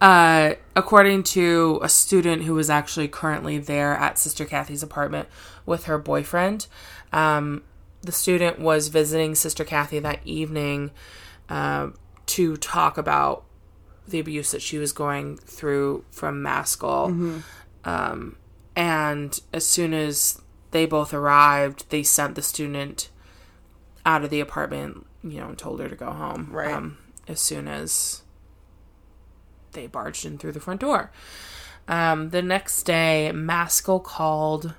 [0.00, 5.28] Uh, according to a student who was actually currently there at Sister Cathy's apartment
[5.64, 6.66] with her boyfriend,
[7.12, 7.62] um,
[8.00, 10.90] the student was visiting Sister Cathy that evening
[11.48, 11.94] um,
[12.26, 13.44] to talk about
[14.08, 17.42] the abuse that she was going through from Maskell.
[17.84, 18.36] Um,
[18.74, 23.08] and as soon as they both arrived, they sent the student
[24.04, 26.48] out of the apartment, you know, and told her to go home.
[26.50, 26.72] Right.
[26.72, 26.98] Um,
[27.28, 28.22] as soon as
[29.72, 31.10] they barged in through the front door.
[31.88, 34.74] Um, the next day, Maskell called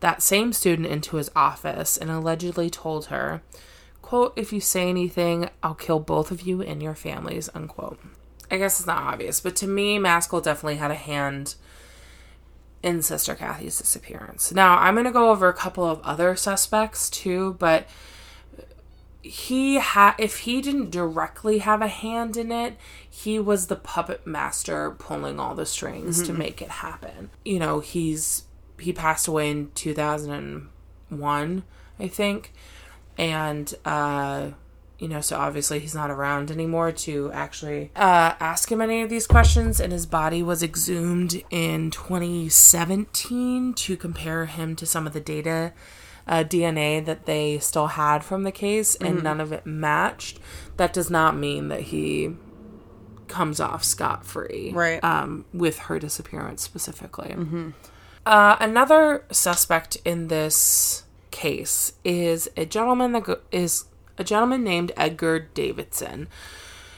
[0.00, 3.42] that same student into his office and allegedly told her,
[4.02, 7.98] quote, if you say anything, I'll kill both of you and your families, unquote.
[8.50, 11.54] I guess it's not obvious, but to me, Maskell definitely had a hand
[12.84, 14.52] in Sister Cathy's disappearance.
[14.52, 17.88] Now, I'm going to go over a couple of other suspects too, but
[19.22, 22.76] he had if he didn't directly have a hand in it,
[23.08, 27.30] he was the puppet master pulling all the strings to make it happen.
[27.42, 28.44] You know, he's
[28.78, 31.62] he passed away in 2001,
[31.98, 32.52] I think.
[33.16, 34.50] And uh
[34.98, 39.10] you know, so obviously he's not around anymore to actually uh, ask him any of
[39.10, 39.80] these questions.
[39.80, 45.72] And his body was exhumed in 2017 to compare him to some of the data
[46.26, 50.38] uh, DNA that they still had from the case, and none of it matched.
[50.78, 52.30] That does not mean that he
[53.28, 55.02] comes off scot free, Right.
[55.04, 57.34] Um, with her disappearance specifically.
[58.24, 63.84] Uh, another suspect in this case is a gentleman that go- is
[64.18, 66.28] a gentleman named Edgar Davidson.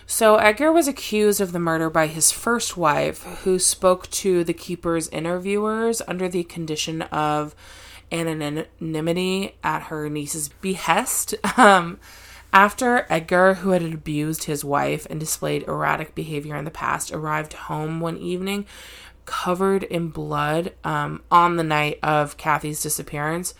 [0.07, 4.53] So Edgar was accused of the murder by his first wife, who spoke to the
[4.53, 7.55] keeper's interviewers under the condition of
[8.13, 11.35] anonymity at her niece's behest.
[11.57, 11.99] Um,
[12.53, 17.53] after Edgar, who had abused his wife and displayed erratic behavior in the past, arrived
[17.53, 18.67] home one evening
[19.27, 23.55] covered in blood um, on the night of Cathy's disappearance,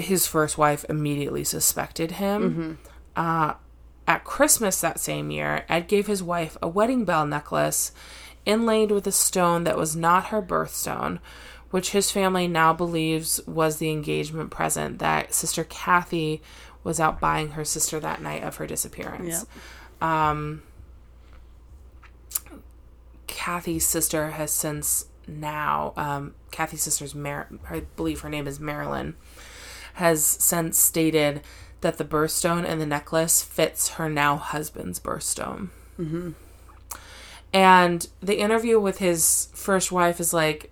[0.00, 2.78] his first wife immediately suspected him.
[3.16, 3.54] Uh,
[4.06, 7.92] at Christmas that same year, Ed gave his wife a wedding bell necklace
[8.46, 11.18] inlaid with a stone that was not her birthstone,
[11.70, 16.42] which his family now believes was the engagement present that Sister Cathy
[16.82, 19.44] was out buying her sister that night of her disappearance.
[20.00, 20.62] Um,
[23.26, 29.14] Cathy's sister has since now, um, Cathy's sister's, Mar- I believe her name is Marilyn,
[30.00, 31.42] has since stated
[31.82, 35.68] that the birthstone and the necklace fits her now husband's birthstone.
[35.98, 36.30] Mm-hmm.
[37.52, 40.70] And the interview with his first wife is like,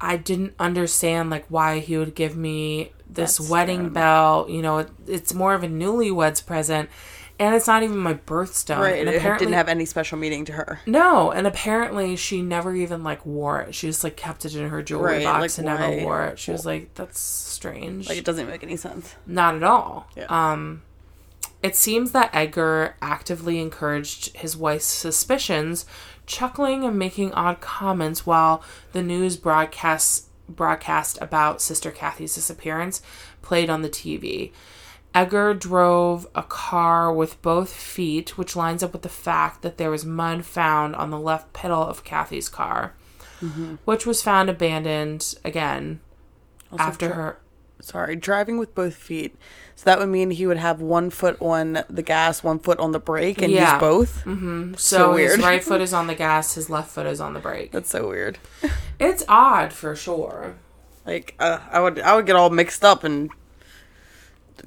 [0.00, 3.94] I didn't understand like why he would give me this That's wedding terrible.
[3.94, 4.46] bell.
[4.48, 6.88] You know, it, it's more of a newlyweds present,
[7.38, 8.78] and it's not even my birthstone.
[8.80, 9.00] Right.
[9.00, 10.80] And It apparently, didn't have any special meaning to her.
[10.86, 13.74] no, and apparently she never even like wore it.
[13.74, 16.02] She just like kept it in her jewelry Right, box like, and never why?
[16.04, 16.38] wore it.
[16.38, 19.14] She was like, "That's strange." Like it doesn't make any sense.
[19.26, 20.08] Not at all.
[20.16, 20.26] Yeah.
[20.28, 20.82] Um,
[21.62, 25.84] it seems that Edgar actively encouraged his wife's suspicions,
[26.26, 28.62] chuckling and making odd comments while
[28.92, 33.02] the news broadcasts broadcast about Sister Cathy's disappearance
[33.42, 34.52] played on the TV.
[35.16, 39.90] Edgar drove a car with both feet, which lines up with the fact that there
[39.90, 42.94] was mud found on the left pedal of Cathy's car,
[43.84, 46.00] which was found abandoned again
[46.70, 47.38] Also after dri- her.
[47.80, 49.36] Sorry, driving with both feet.
[49.74, 52.92] So that would mean he would have one foot on the gas, one foot on
[52.92, 53.74] the brake, and Yeah.
[53.74, 54.22] use both.
[54.80, 57.40] So, So his right foot is on the gas, his left foot is on the
[57.40, 57.72] brake.
[57.72, 58.38] That's so weird.
[58.98, 60.56] It's odd for sure.
[61.04, 63.30] Like uh, I would, I would get all mixed up and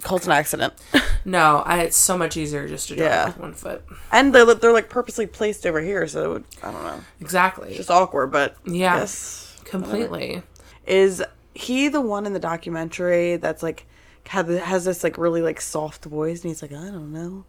[0.01, 0.73] cause an accident.
[1.25, 3.25] No, I, it's so much easier just to drive Yeah.
[3.27, 3.83] with one foot.
[4.09, 7.75] And they're they're like purposely placed over here, so it would, I don't know, Exactly.
[7.75, 8.31] just awkward.
[8.31, 8.95] But Yeah.
[8.99, 10.41] yes, Completely.
[10.87, 11.21] is
[11.53, 13.85] he the one in the documentary that's like
[14.27, 17.43] has this like really like soft voice, and he's like, I don't know,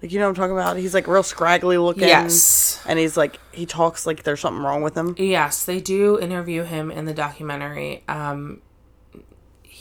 [0.00, 0.76] like you know what I'm talking about?
[0.76, 2.04] He's like real scraggly looking.
[2.04, 2.80] Yes.
[2.86, 5.16] and he's like he talks like there's something wrong with him.
[5.18, 8.04] Yes, they do interview him in the documentary.
[8.08, 8.62] Um,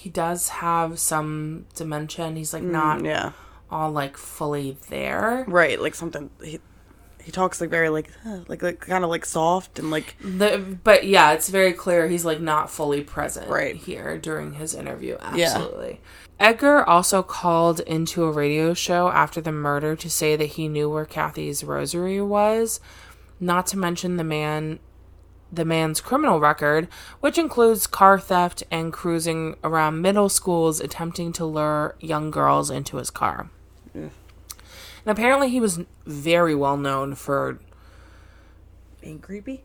[0.04, 3.32] he does have some dementia, and he's like not Mm, Yeah,
[3.72, 5.44] all like fully there.
[5.48, 5.80] right.
[5.82, 6.60] Like something he
[7.24, 10.78] he talks like very like huh, like like kind of like soft and like The,
[10.84, 13.76] but yeah, it's very clear he's like not fully present Right.
[13.76, 15.18] here during his interview.
[15.36, 15.54] Yeah.
[15.56, 16.00] Absolutely.
[16.40, 20.90] Edgar also called into a radio show after the murder to say that he knew
[20.90, 22.80] where Cathy's rosary was,
[23.40, 24.80] not to mention the man
[25.52, 26.88] the man's criminal record,
[27.20, 32.98] which includes car theft and cruising around middle schools attempting to lure young girls into
[32.98, 33.50] his car.
[33.94, 34.12] And
[35.06, 37.60] apparently he was very well known for
[39.02, 39.64] being creepy.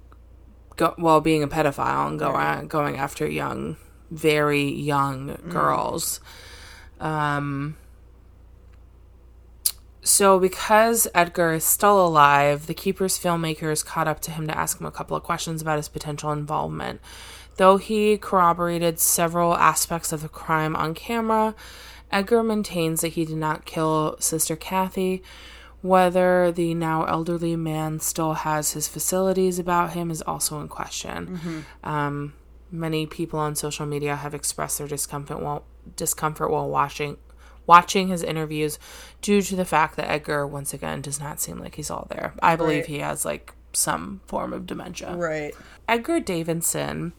[0.76, 3.76] go, well being a pedophile and go, going after young
[4.10, 6.20] very young girls
[7.00, 7.74] um
[10.02, 14.80] so because edgar is still alive the keeper's filmmakers caught up to him to ask
[14.80, 17.00] him a couple of questions about his potential involvement
[17.56, 21.54] though he corroborated several aspects of the crime on camera
[22.10, 25.22] edgar maintains that he did not kill sister cathy
[25.82, 31.40] whether the now elderly man still has his facilities about him is also in question.
[31.82, 32.34] Um,
[32.74, 37.18] Many people on social media have expressed their discomfort while discomfort while watching
[37.66, 38.78] watching his interviews
[39.20, 42.34] due to the fact that Edgar once again does not seem like he's all there.
[42.42, 42.86] I believe Right.
[42.86, 45.14] he has like some form of dementia.
[45.14, 45.54] Right.
[45.88, 47.12] Edgar Davidson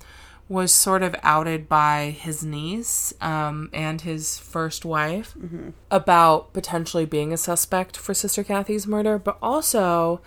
[0.49, 5.35] was sort of outed by his niece um, and his first wife
[5.89, 10.19] about potentially being a suspect for Sister Cathy's murder, but also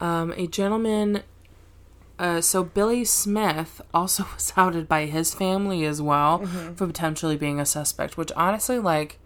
[0.00, 1.22] um, a gentleman.
[2.18, 6.44] Uh, so Billy Smith also was outed by his family as well
[6.74, 9.19] for potentially being a suspect, which honestly, like,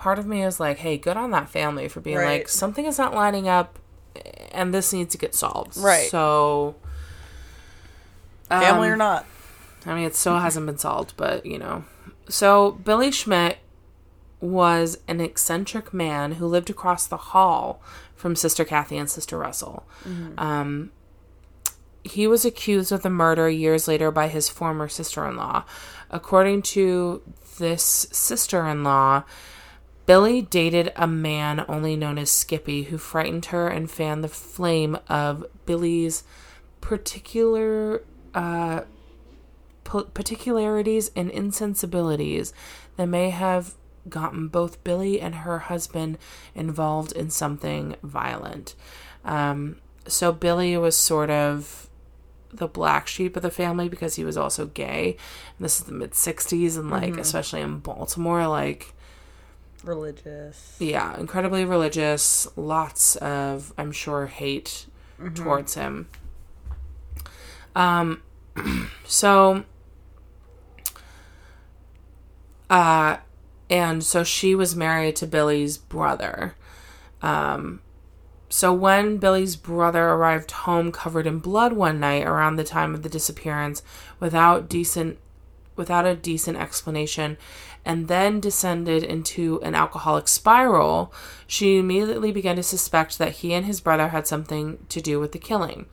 [0.00, 2.40] part of me is like, hey, good on that family for being Right.
[2.40, 3.78] like, something is not lining up,
[4.50, 5.76] and this needs to get solved.
[5.76, 6.08] Right.
[6.10, 6.74] So,
[8.48, 9.26] Family um, or not.
[9.86, 11.84] I mean, it still hasn't been solved, but you know.
[12.28, 13.58] So Billy Schmidt
[14.40, 17.80] was an eccentric man who lived across the hall
[18.16, 19.86] from Sister Cathy and Sister Russell.
[20.38, 20.90] Um,
[22.02, 25.64] he was accused of the murder years later by his former sister in law.
[26.10, 27.22] According to
[27.58, 29.24] this sister in law,
[30.10, 34.98] Billy dated a man only known as Skippy who frightened her and fanned the flame
[35.08, 36.24] of Billy's
[36.80, 38.02] particular
[38.34, 38.80] uh,
[39.84, 42.52] pa- particularities and insensibilities
[42.96, 43.74] that may have
[44.08, 46.18] gotten both Billy and her husband
[46.56, 48.74] involved in something violent.
[49.24, 49.76] Um,
[50.08, 51.88] so Billy was sort of
[52.52, 55.16] the black sheep of the family because he was also gay.
[55.56, 58.92] And this is the mid 60s, and like, especially in Baltimore, like,
[59.84, 60.76] Religious.
[60.78, 64.86] yeah, incredibly religious, lots of, I'm sure, hate
[65.34, 66.08] towards him.
[67.74, 68.22] Um,
[69.04, 69.64] so,
[72.68, 73.18] uh,
[73.68, 76.56] and so she was married to Billy's brother.
[77.22, 77.80] Um,
[78.48, 83.02] so when Billy's brother arrived home covered in blood one night around the time of
[83.02, 83.82] the disappearance
[84.18, 85.18] without decent
[85.76, 87.38] without a decent explanation
[87.84, 91.12] and then descended into an alcoholic spiral,
[91.46, 95.32] she immediately began to suspect that he and his brother had something to do with
[95.32, 95.86] the killing.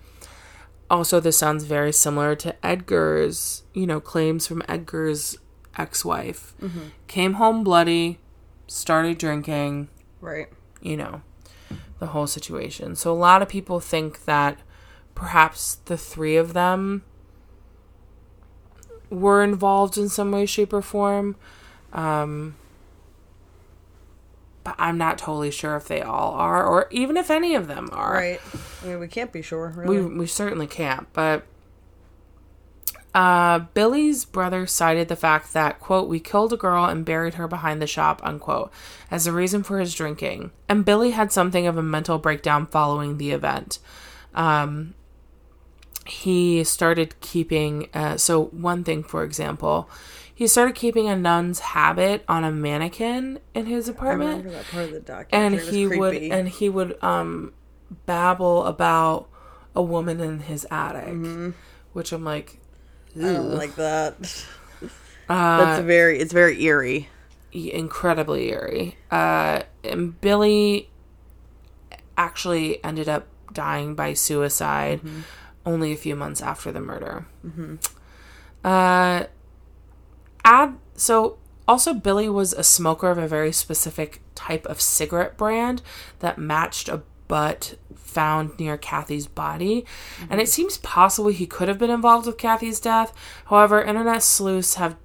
[0.90, 5.38] Also, this sounds very similar to Edgar's, you know, claims from Edgar's
[5.78, 6.54] ex wife.
[6.62, 6.80] Mm-hmm.
[7.08, 8.20] Came home bloody,
[8.68, 9.90] started drinking,
[10.22, 10.48] Right.
[10.82, 11.22] you know,
[12.00, 12.96] the whole situation.
[12.96, 14.60] So a lot of people think that
[15.16, 17.04] perhaps the three of them
[19.10, 21.36] were involved in some way, shape, or form.
[21.94, 22.56] Um,
[24.68, 27.90] but I'm not totally sure if they all are, or even if any of them
[27.94, 28.16] are.
[28.16, 28.42] Right.
[28.84, 29.74] I mean, we can't be sure.
[29.86, 31.46] We we certainly can't, but
[33.16, 37.48] uh, Billy's brother cited the fact that quote we killed a girl and buried her
[37.48, 38.72] behind the shop unquote
[39.10, 43.18] as a reason for his drinking, and Billy had something of a mental breakdown following
[43.18, 43.80] the event.
[44.36, 44.94] Um,
[46.06, 49.90] he started keeping uh, so one thing, for example.
[50.38, 54.70] He started keeping a nun's habit on a mannequin in his I apartment remember that
[54.72, 55.58] part of the documentary.
[55.66, 57.54] and he would and he would um
[58.06, 59.30] babble about
[59.76, 61.16] a woman in his attic
[61.94, 62.60] which i'm like
[63.18, 64.46] I don't like that.
[65.28, 66.20] uh, That's very.
[66.20, 67.10] It's very eerie.
[67.52, 70.92] incredibly eerie uh and billy
[72.16, 75.02] actually ended up dying by suicide
[75.66, 77.26] only a few months after the murder
[78.64, 79.24] uh
[80.48, 81.38] add so
[81.68, 85.82] also billy was a smoker of a very specific type of cigarette brand
[86.20, 89.86] that matched a butt found near cathy's body.
[90.30, 90.50] And it mm-hmm.
[90.50, 93.14] seems possible he could have been involved with cathy's death.
[93.48, 94.96] However internet sleuths have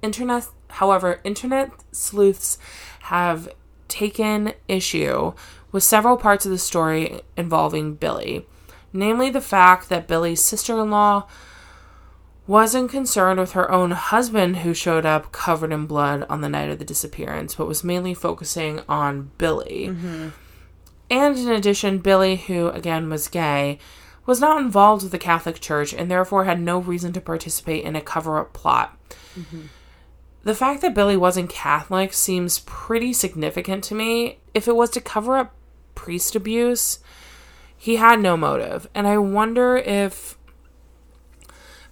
[0.00, 2.56] internet however internet sleuths
[3.00, 3.48] have
[3.88, 5.34] taken issue
[5.72, 8.46] with several parts of the story involving billy
[8.92, 11.26] namely the fact that billy's sister-in-law
[12.50, 16.68] wasn't concerned with her own husband who showed up covered in blood on the night
[16.68, 20.28] of the disappearance but was mainly focusing on billy mm-hmm.
[21.08, 23.78] and in addition billy who again was gay
[24.26, 27.94] was not involved with the catholic church and therefore had no reason to participate in
[27.94, 28.98] a cover-up plot
[29.38, 29.62] mm-hmm.
[30.42, 34.38] the fact that Billy wasn't Catholic seems pretty significant to me.
[34.54, 35.54] If it was to cover up
[35.94, 36.98] priest abuse,
[37.76, 38.88] he had no motive.
[38.94, 40.38] And I wonder if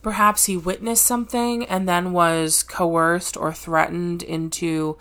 [0.02, 4.96] perhaps he witnessed something and then was coerced or threatened into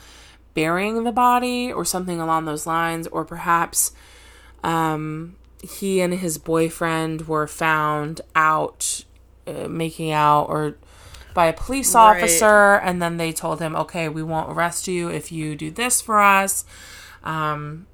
[0.54, 3.92] burying the body or something along those lines, or perhaps
[4.64, 9.04] um, he and his boyfriend were found out
[9.46, 10.76] uh, making out or
[11.34, 12.16] by a police Right.
[12.18, 16.02] officer and then they told him okay we won't arrest you if you do this
[16.02, 16.66] for us
[17.24, 17.86] um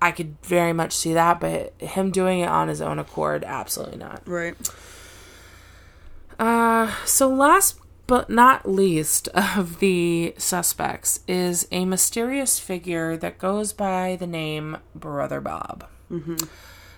[0.00, 3.98] i could very much see that but him doing it on his own accord absolutely
[3.98, 4.54] not Right.
[6.38, 13.72] Uh, so last but not least of the suspects is a mysterious figure that goes
[13.72, 15.86] by the name Brother Bob.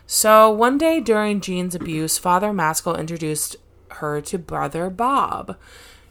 [0.06, 3.56] So one day during Jean's abuse, Father Maskell introduced
[3.92, 5.56] her to Brother Bob.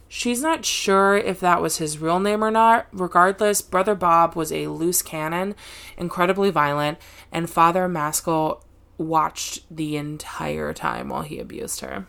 [0.07, 2.88] She's not sure if that was his real name or not.
[2.91, 5.55] Regardless, Brother Bob was a loose cannon,
[5.97, 6.97] incredibly violent,
[7.32, 8.63] and Father Maskell
[8.97, 12.07] watched the entire time while he abused her.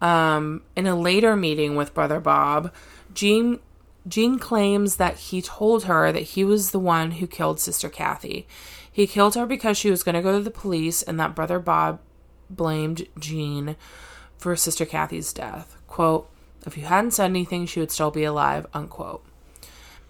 [0.00, 2.72] Um, in a later meeting with Brother Bob,
[3.14, 3.60] Jean
[4.08, 8.46] Jean claims that he told her that he was the one who killed Sister Cathy.
[8.90, 11.58] He killed her because she was going to go to the police, and that Brother
[11.58, 11.98] Bob
[12.48, 13.76] blamed Jean
[14.38, 15.76] for Sister Cathy's death.
[15.88, 16.30] Quote,
[16.64, 19.24] if you hadn't said anything, she would still be alive, unquote.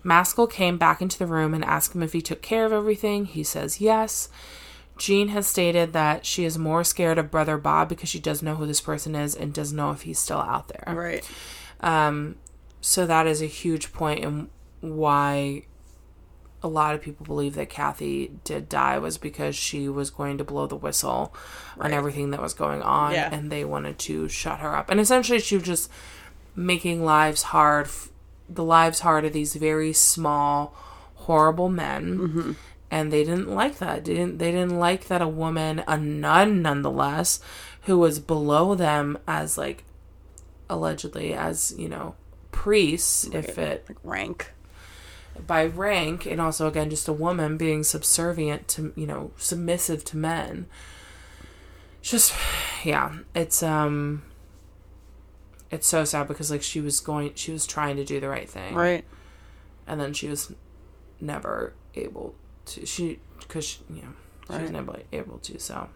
[0.03, 3.24] Maskell came back into the room and asked him if he took care of everything.
[3.24, 4.28] He says yes.
[4.99, 8.55] Jean has stated that she is more scared of Brother Bob because she does know
[8.55, 10.94] who this person is and does not know if he's still out there.
[10.94, 11.28] Right.
[11.80, 12.36] Um,
[12.80, 14.49] so that is a huge point in
[14.80, 15.64] why
[16.62, 20.44] a lot of people believe that Cathy did die was because she was going to
[20.44, 21.34] blow the whistle
[21.78, 23.28] on everything that was going on, Yeah.
[23.32, 24.90] and they wanted to shut her up.
[24.90, 25.90] And essentially, she was just
[26.55, 28.09] making lives hard, f-
[28.49, 30.74] the lives hard of these very small,
[31.16, 32.57] horrible men.
[32.91, 34.05] And they didn't like that.
[34.05, 37.41] They didn't they didn't like that a woman, a nun nonetheless,
[37.82, 39.84] who was below them as like
[40.70, 42.14] allegedly as, you know,
[42.53, 44.53] priests, if it Like rank.
[45.47, 50.16] by rank and also again just a woman being subservient to you know submissive to
[50.16, 50.66] men
[52.01, 52.32] It's just
[52.84, 54.22] yeah it's um
[55.70, 58.49] it's so sad because like she was going she was trying to do the right
[58.49, 59.05] thing Right.
[59.87, 60.53] and then she was
[61.20, 62.34] never able
[62.66, 64.08] to she because she, you know
[64.46, 64.70] she was Right.
[64.72, 65.88] never able to so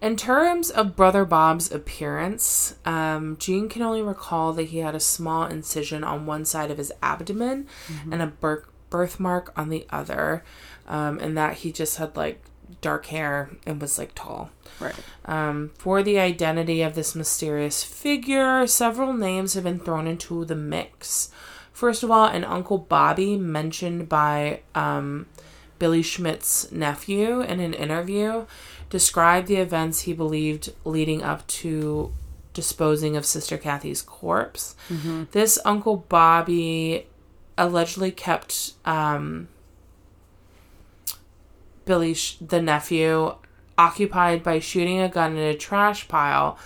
[0.00, 5.00] in terms of brother bob's appearance um, jean can only recall that he had a
[5.00, 7.66] small incision on one side of his abdomen
[8.10, 10.44] and a bir- birthmark on the other
[10.86, 12.42] um, and that he just had like
[12.80, 14.94] dark hair and was like tall Right.
[15.26, 20.56] um, for the identity of this mysterious figure, several names have been thrown into the
[20.56, 21.30] mix.
[21.74, 25.26] First of all, an Uncle Bobby mentioned by um,
[25.78, 28.46] Billy Schmidt's nephew in an interview
[28.90, 32.12] described the events he believed leading up to
[32.52, 34.76] disposing of Sister Cathy's corpse.
[35.32, 37.08] This Uncle Bobby
[37.58, 39.48] allegedly kept um,
[41.84, 43.34] Billy, sh- the nephew,
[43.76, 46.56] occupied by shooting a gun in a trash pile,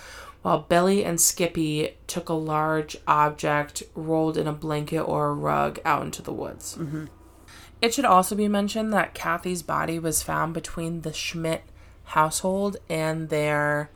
[0.41, 5.79] while Billy and Skippy took a large object rolled in a blanket or a rug
[5.83, 6.77] out into the woods.
[7.81, 11.63] It should also be mentioned that Cathy's body was found between the Schmidt
[12.05, 13.89] household and their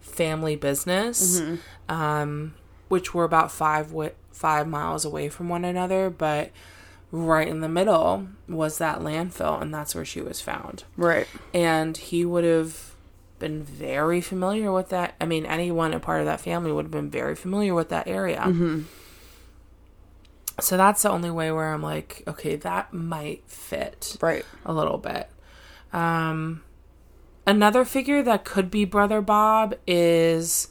[0.00, 1.40] family business,
[1.88, 2.54] um,
[2.88, 6.50] which were about five wi- five miles away from one another, but
[7.10, 10.84] right in the middle was that landfill, and that's where she was found.
[10.96, 11.26] Right.
[11.52, 12.87] And he would have
[13.38, 15.14] been very familiar with that.
[15.20, 18.06] I mean, anyone a part of that family would have been very familiar with that
[18.08, 18.42] area.
[20.60, 24.44] So that's the only way where I'm like, okay, that might fit Right.
[24.66, 25.30] a little bit.
[25.92, 26.62] Um,
[27.46, 30.68] another figure that could be Brother Bob is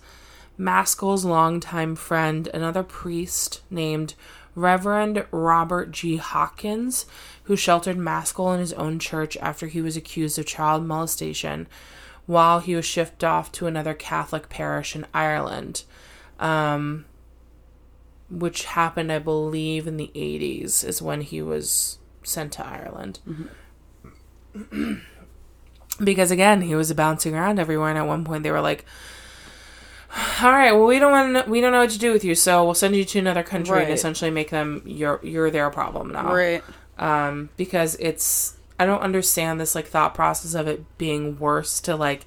[0.58, 4.14] Maskell's longtime friend, another priest named
[4.56, 6.18] Reverend Robert G.
[6.18, 7.06] Hawkins,
[7.44, 11.68] who sheltered Maskell in his own church after he was accused of child molestation
[12.28, 15.84] while he was shipped off to another Catholic parish in Ireland.
[16.40, 17.06] Um,
[18.30, 23.20] which happened, I believe, in the 80s, is when he was sent to Ireland.
[26.04, 28.86] because again, he was bouncing around everywhere, and at one point they were like,
[30.42, 32.66] "All right, well, we don't want, we don't know what to do with you, so
[32.66, 36.34] we'll send you to another country and essentially make them your, you're their problem now."
[36.34, 36.64] Right.
[37.00, 41.96] um, because it's I don't understand this like thought process of it being worse to
[41.96, 42.26] like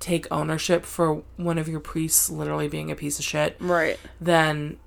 [0.00, 3.98] take ownership for one of your priests literally being a piece of shit Right.
[4.20, 4.78] than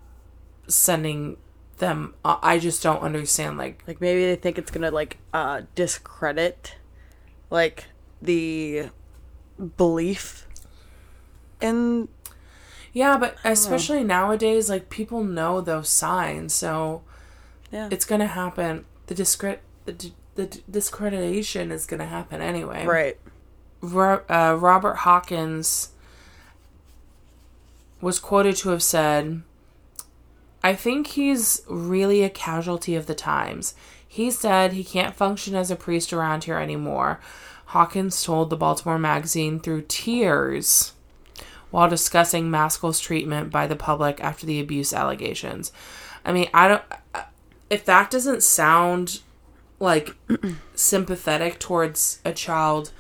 [0.68, 1.38] sending
[1.78, 2.14] them.
[2.26, 6.76] Uh, I just don't understand like Like maybe they think it's gonna like uh discredit
[7.50, 7.86] like
[8.22, 8.90] the
[9.78, 10.48] belief
[11.62, 12.08] in
[12.92, 17.02] yeah, but especially nowadays like people know those signs, so
[17.72, 17.90] yeah.
[17.92, 18.86] it's gonna happen.
[19.08, 22.86] The discredit the, d- the discreditation is gonna happen anyway.
[22.86, 23.18] right.
[23.82, 25.90] Ro- uh, Robert Hawkins
[28.02, 29.42] was quoted to have said,
[30.64, 33.76] I think he's really a casualty of the times.
[34.08, 37.20] He said he can't function as a priest around here anymore.
[37.68, 40.94] Hawkins told the Baltimore Magazine through tears
[41.70, 45.72] while discussing Maskell's treatment by the public after the abuse allegations.
[46.24, 46.84] I mean, I don't.
[47.70, 49.20] If that doesn't sound
[49.80, 50.16] like
[50.76, 52.92] sympathetic towards a child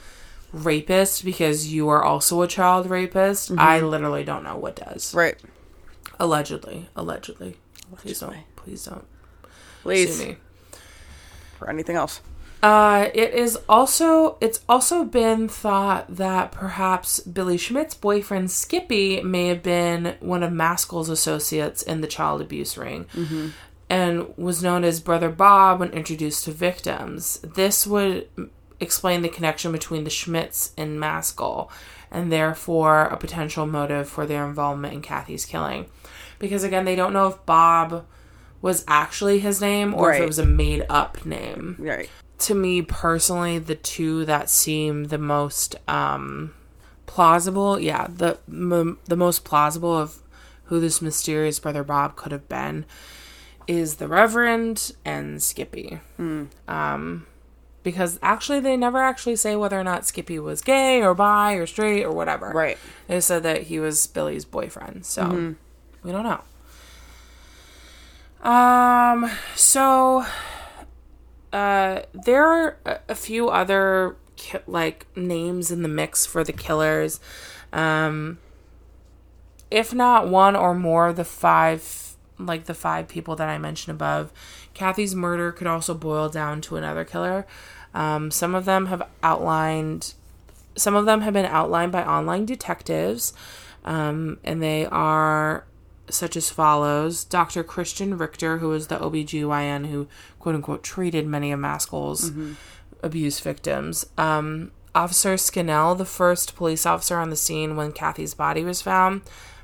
[0.51, 5.13] rapist because you are also a child rapist, I literally don't know what does.
[5.13, 5.35] Right.
[6.19, 7.57] Allegedly, allegedly.
[7.97, 8.37] Please don't.
[8.55, 9.05] Please don't
[9.83, 10.17] Please.
[10.17, 10.37] sue me.
[11.59, 12.21] For anything else.
[12.63, 19.47] Uh, it is also it's also been thought that perhaps Billy Schmidt's boyfriend Skippy may
[19.47, 23.05] have been one of Maskell's associates in the child abuse ring,
[23.89, 27.39] and was known as Brother Bob when introduced to victims.
[27.43, 28.27] This would
[28.79, 31.69] explain the connection between the Schmidts and Maskell,
[32.11, 35.85] and therefore a potential motive for their involvement in Cathy's killing.
[36.39, 38.05] Because again, they don't know if Bob
[38.61, 42.09] was actually his name or if it was a made up name Right.
[42.39, 46.53] to me personally the two that seem the most um
[47.05, 50.17] plausible yeah the m- the most plausible of
[50.65, 52.85] who this mysterious brother bob could have been
[53.67, 55.99] is the reverend and skippy.
[56.67, 57.25] Um
[57.83, 61.67] because actually they never actually say whether or not skippy was gay or bi or
[61.67, 62.49] straight or whatever.
[62.49, 62.77] Right.
[63.07, 65.55] they said that he was billy's boyfriend so
[66.03, 66.41] we don't know.
[68.49, 70.25] Um so
[71.53, 76.51] uh, there are a, a few other ki- like names in the mix for the
[76.51, 77.21] killers.
[77.71, 78.39] Um,
[79.71, 82.04] if not one or more of the five,
[82.37, 84.31] like the five people that I mentioned above,
[84.73, 87.45] Cathy's murder could also boil down to another killer.
[87.93, 90.13] Um, some of them have outlined,
[90.75, 93.33] some of them have been outlined by online detectives,
[93.85, 95.65] um, and they are
[96.09, 97.63] such as follows Dr.
[97.63, 100.07] Christian Richter, who was the OBGYN who,
[100.39, 102.31] quote unquote, treated many of Maskell's
[103.01, 104.05] abuse victims.
[104.17, 109.21] Um, officer Skinnell, the first police officer on the scene when Cathy's body was found.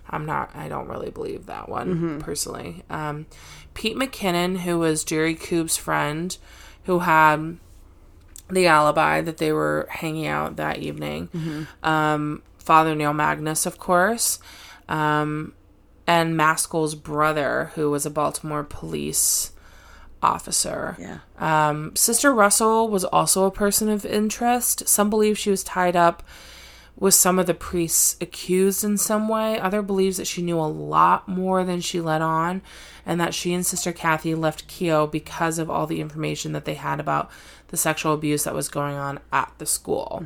[0.10, 2.84] I'm not, I don't really believe that one personally.
[2.90, 3.28] Um,
[3.74, 6.38] Pete McKinnon, who was Jerry Koob's friend,
[6.84, 7.58] who had
[8.50, 11.30] the alibi that they were hanging out that evening.
[11.84, 14.40] Um, Father Neil Magnus, of course.
[14.90, 15.54] Um,
[16.06, 19.52] and Maskell's brother, who was a Baltimore police
[20.22, 20.98] officer.
[21.00, 21.20] Yeah.
[21.40, 24.88] Um, Sister Russell was also a person of interest.
[24.88, 26.22] Some believe she was tied up
[27.02, 29.60] with some of the priests accused in some way.
[29.60, 32.62] Other believes that she knew a lot more than she let on,
[33.08, 36.76] and that she and Sister Cathy left Keough because of all the information that they
[36.76, 37.32] had about
[37.70, 40.24] the sexual abuse that was going on at the school.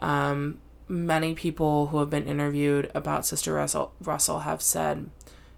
[0.00, 5.10] Um, many people who have been interviewed about Sister Russell, Russell have said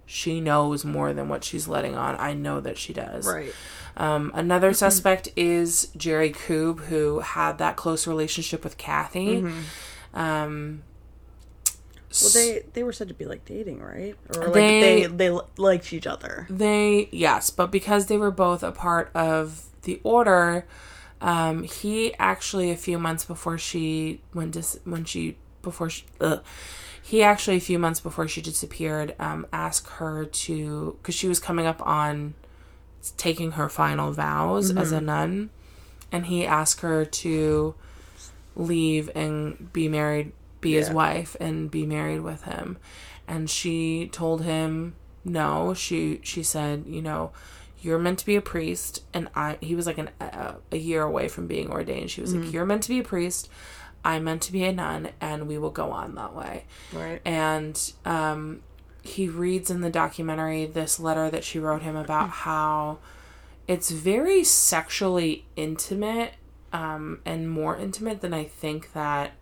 [0.07, 2.17] she knows more than what she's letting on.
[2.19, 3.27] I know that she does.
[3.27, 3.53] Right.
[3.99, 9.45] Um, another suspect is Jerry Koob, who had that close relationship with Cathy.
[10.17, 10.83] Um,
[12.23, 14.17] Well, they they were said to be like dating, right?
[14.35, 16.47] Or like They- they they, liked each other.
[16.49, 20.67] They yes, but because they were both a part of the order,
[21.21, 26.43] um, he actually a few months before she when dis- when she before she, ugh,
[27.03, 31.39] he actually a few months before she disappeared, um, asked her to because she was
[31.39, 32.35] coming up on
[33.19, 35.51] taking her final vows as a nun,
[36.11, 37.75] and he asked her to
[38.57, 42.79] leave and be married, be his wife, and be married with him.
[43.29, 45.75] And she told him no.
[45.75, 47.33] She she said, you know,
[47.81, 49.59] you're meant to be a priest, and I.
[49.61, 52.11] He was like an, a, a year away from being ordained.
[52.11, 53.49] She was like, you're meant to be a priest.
[54.05, 57.21] I'm meant to be a nun, and we will go on that way Right.
[57.25, 58.63] and um,
[59.03, 62.99] he reads in the documentary this letter that she wrote him about how
[63.67, 66.35] it's very sexually intimate
[66.77, 69.33] um, and more intimate than I think that.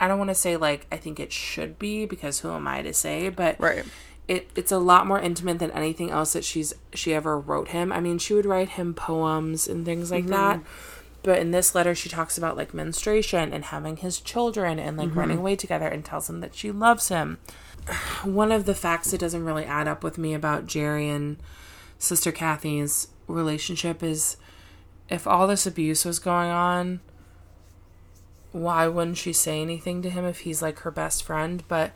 [0.00, 2.82] I don't want to say like I think it should be because who am I
[2.82, 3.84] to say, but Right.
[4.28, 7.90] it it's a lot more intimate than anything else that she's she ever wrote him.
[7.92, 10.60] I mean, she would write him poems and things like that.
[11.24, 15.16] But in this letter she talks about like menstruation and having his children and like
[15.16, 17.38] running away together and tells him that she loves him.
[18.22, 21.38] One of the facts that doesn't really add up with me about Jerry and
[21.98, 24.36] Sister Cathy's relationship is
[25.08, 27.00] if all this abuse was going on,
[28.52, 31.62] why wouldn't she say anything to him if he's like her best friend?
[31.68, 31.92] But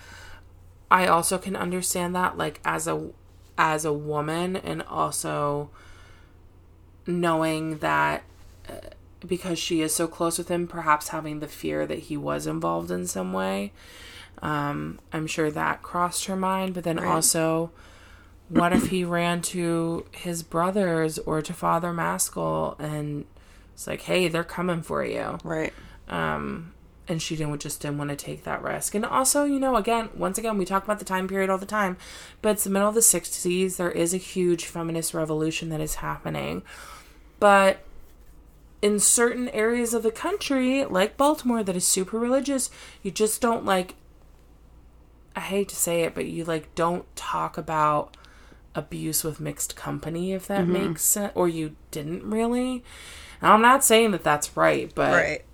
[0.90, 3.10] I also can understand that like as a
[3.58, 5.70] as a woman and also
[7.06, 8.22] knowing that
[8.68, 8.74] uh,
[9.26, 12.90] because she is so close with him perhaps having the fear that he was involved
[12.90, 13.72] in some way
[14.40, 17.70] um i'm sure that crossed her mind but then also
[18.48, 23.24] what if he ran to his brothers or to father maskell and
[23.72, 25.72] it's like hey they're coming for you Right.
[26.08, 26.72] and
[27.08, 28.94] and she didn't just didn't want to take that risk.
[28.94, 31.66] And also, you know, again, once again, we talk about the time period all the
[31.66, 31.96] time,
[32.40, 33.76] but it's the middle of the 60s.
[33.76, 36.62] There is a huge feminist revolution that is happening.
[37.40, 37.80] But
[38.80, 42.70] in certain areas of the country, like Baltimore, that is super religious,
[43.02, 43.94] you just don't like.
[45.34, 48.16] I hate to say it, but you like don't talk about
[48.74, 50.72] abuse with mixed company, if that Mm-hmm.
[50.88, 52.82] makes sense, or you didn't really.
[53.40, 55.44] Now, I'm not saying that that's right, but Right.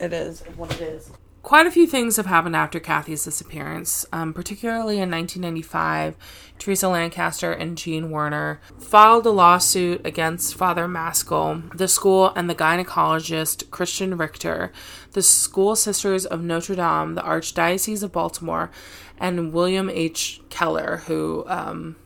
[0.00, 1.10] It is what it is.
[1.42, 4.06] quite a few things have happened after Cathy's disappearance.
[4.12, 6.14] Um, particularly in 1995,
[6.58, 12.54] Teresa Lancaster and Jean Wehner filed a lawsuit against Father Maskell, the school, and the
[12.54, 14.72] gynecologist Christian Richter,
[15.12, 18.70] the school sisters of Notre Dame, the Archdiocese of Baltimore,
[19.18, 20.40] and William H.
[20.50, 21.96] Keeler, who um,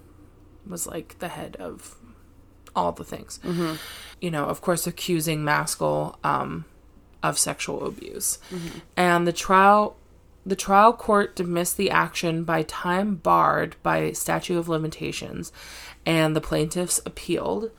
[0.68, 1.96] was like the head of
[2.74, 3.38] all the things.
[4.20, 6.64] You know, of course, accusing Maskell um,
[7.22, 8.38] of sexual abuse.
[8.96, 9.96] And the trial
[10.44, 15.52] the trial court dismissed the action by time barred by statute of limitations
[16.04, 17.70] and the plaintiffs appealed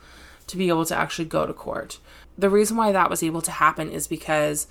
[0.46, 1.98] to be able to actually go to court.
[2.38, 4.66] The reason why that was able to happen is because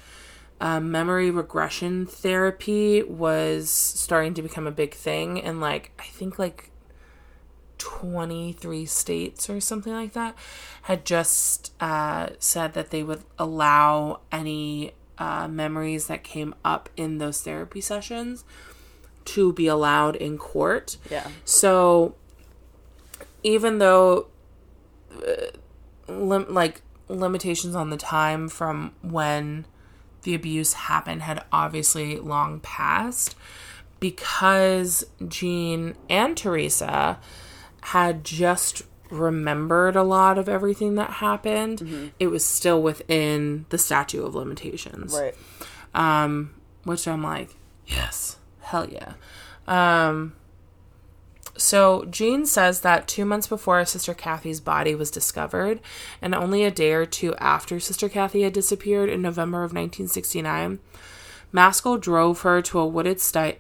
[0.60, 6.40] um, memory regression therapy was starting to become a big thing and like I think
[6.40, 6.72] like
[7.84, 10.34] 23 states or something like that
[10.84, 17.18] had just uh, said that they would allow any uh, memories that came up in
[17.18, 18.46] those therapy sessions
[19.26, 20.96] to be allowed in court.
[21.12, 21.28] Yeah.
[21.44, 22.16] So
[23.44, 24.28] even though
[25.12, 25.58] uh,
[26.08, 29.66] lim- like limitations on the time from when
[30.22, 33.36] the abuse happened had obviously long passed
[34.00, 37.20] because Jean and Teresa
[37.88, 44.24] had just remembered a lot of everything that happened, it was still within the statute
[44.24, 45.14] of limitations.
[45.14, 45.36] Right.
[45.94, 47.56] Um, which I'm like,
[47.86, 49.14] yes, hell yeah.
[49.68, 50.34] Um,
[51.56, 55.80] so Jean says that two months before Sister Cathy's body was discovered,
[56.22, 60.80] and only a day or two after Sister Cathy had disappeared in November of 1969,
[61.52, 63.60] Maskell drove her to a wooded site.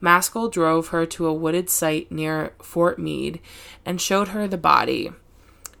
[0.00, 3.40] Maskell drove her to a wooded site near Fort Meade
[3.84, 5.12] and showed her the body.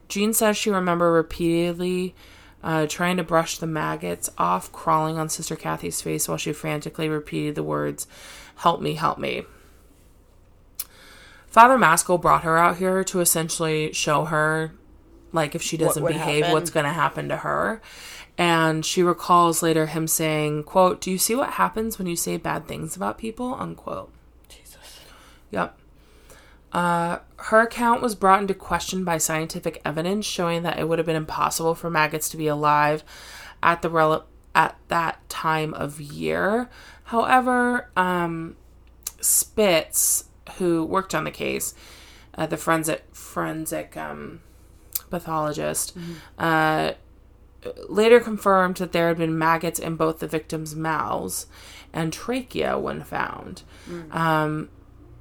[0.08, 2.14] Jean says she remembered repeatedly
[2.62, 7.08] uh, trying to brush the maggots off, crawling on Sister Cathy's face while she frantically
[7.08, 8.06] repeated the words,
[8.56, 9.44] Help me, help me.
[11.46, 14.72] Father Maskell brought her out here to essentially show her,
[15.32, 16.52] like, if she doesn't would behave, happen.
[16.52, 17.80] what's going to happen to her.
[18.40, 22.38] And she recalls later him saying, quote, Do you see what happens when you say
[22.38, 23.54] bad things about people?
[23.54, 24.10] Unquote.
[24.48, 25.00] Jesus.
[25.50, 25.78] Yep.
[26.72, 31.04] Uh, her account was brought into question by scientific evidence showing that it would have
[31.04, 33.04] been impossible for maggots to be alive
[33.62, 36.70] at the rel- at that time of year.
[37.04, 38.56] However, um,
[39.20, 41.74] Spitz, who worked on the case,
[42.38, 44.40] uh, the forensic forensic um,
[45.10, 45.94] pathologist,
[46.38, 46.92] uh,
[47.88, 51.46] later confirmed that there had been maggots in both the victims' mouths
[51.92, 53.62] and trachea when found.
[54.10, 54.68] Um,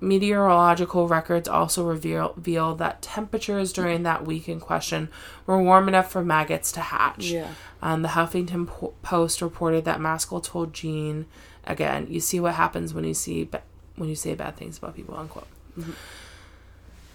[0.01, 5.09] meteorological records also reveal, reveal that temperatures during that week in question
[5.45, 7.25] were warm enough for maggots to hatch.
[7.31, 7.49] Yeah.
[7.81, 11.25] Um, the Huffington Po- Post reported that Maskell told Jean,
[11.65, 13.63] again, you see what happens when you see ba-
[13.97, 15.47] when you say bad things about people, unquote.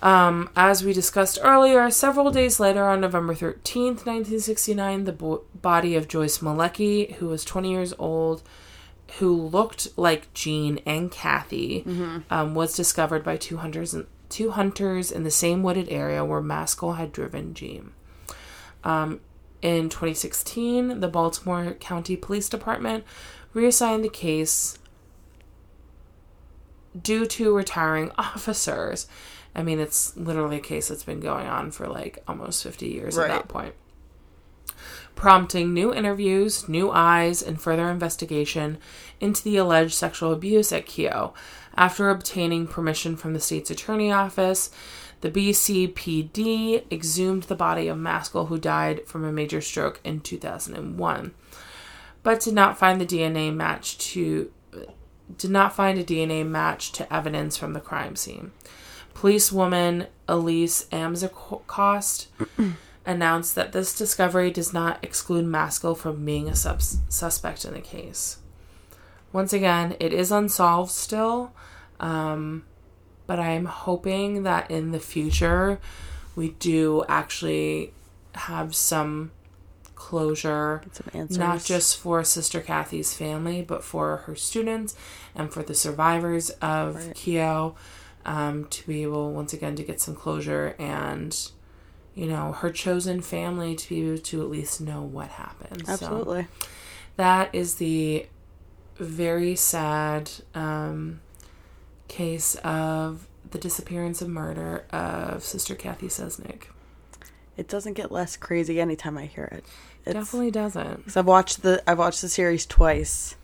[0.05, 5.97] Um, as we discussed earlier, several days later, on November 13th, 1969, the bo- body
[5.97, 8.43] of Joyce Malecki, who was 20 years old,
[9.19, 11.85] who looked like Jean and Cathy,
[12.31, 13.97] um, was discovered by two hunters,
[14.29, 17.93] two hunters in the same wooded area where Maskell had driven Jean.
[18.85, 19.21] Um,
[19.63, 23.05] in 2016, the Baltimore County Police Department
[23.55, 24.79] reassigned the case
[27.01, 29.07] due to retiring officers.
[29.55, 33.17] I mean, it's literally a case that's been going on for like almost 50 years
[33.17, 33.31] Right.
[33.31, 33.75] at that point.
[35.15, 38.79] Prompting new interviews, new eyes, and further investigation
[39.21, 41.33] into the alleged sexual abuse at Keough.
[41.77, 44.71] After obtaining permission from the state's attorney office,
[45.21, 51.33] the BCPD exhumed the body of Maskell, who died from a major stroke in 2001,
[52.23, 54.51] but did not find the DNA match to
[55.39, 58.53] did not find a DNA match to evidence from the crime scene.
[59.25, 62.27] Policewoman Elise Armacost
[63.07, 67.81] announced that this discovery does not exclude Maskell from being a subs- suspect in the
[67.81, 68.37] case.
[69.33, 71.55] Once again, it is unsolved still,
[72.01, 72.67] um,
[73.27, 75.81] but I'm hoping that in the future
[76.37, 77.95] we do actually
[78.35, 79.33] have some
[79.95, 81.39] closure, some answers.
[81.39, 84.95] not just for Sister Cathy's family, but for her students
[85.35, 87.75] and for the survivors of Keough,
[88.25, 91.51] um, to be able once again to get some closure and,
[92.15, 95.87] you know, her chosen family to be able to at least know what happened.
[95.87, 96.47] So Absolutely.
[97.17, 98.27] that is the
[98.97, 101.21] very sad um,
[102.09, 106.65] case of the disappearance and murder of Sister Cathy Cesnik.
[107.57, 109.65] It doesn't get less crazy anytime I hear it.
[110.05, 111.05] It's, Definitely doesn't.
[111.05, 113.37] Cause I've watched the I've watched the series twice,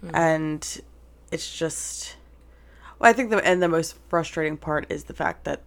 [0.00, 0.10] Hmm.
[0.14, 0.80] and
[1.32, 2.14] it's just.
[2.98, 5.62] Well, I think the and the most frustrating part is the fact that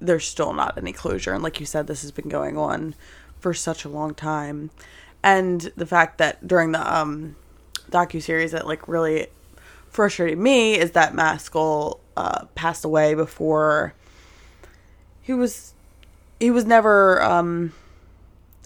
[0.00, 2.94] there's still not any closure, and like you said, this has been going on
[3.38, 4.70] for such a long time,
[5.22, 7.36] and the fact that during the um
[7.90, 9.26] docu series that like really
[9.88, 13.94] frustrated me is that Maskell uh, passed away before
[15.20, 15.74] he was
[16.40, 17.72] he was never um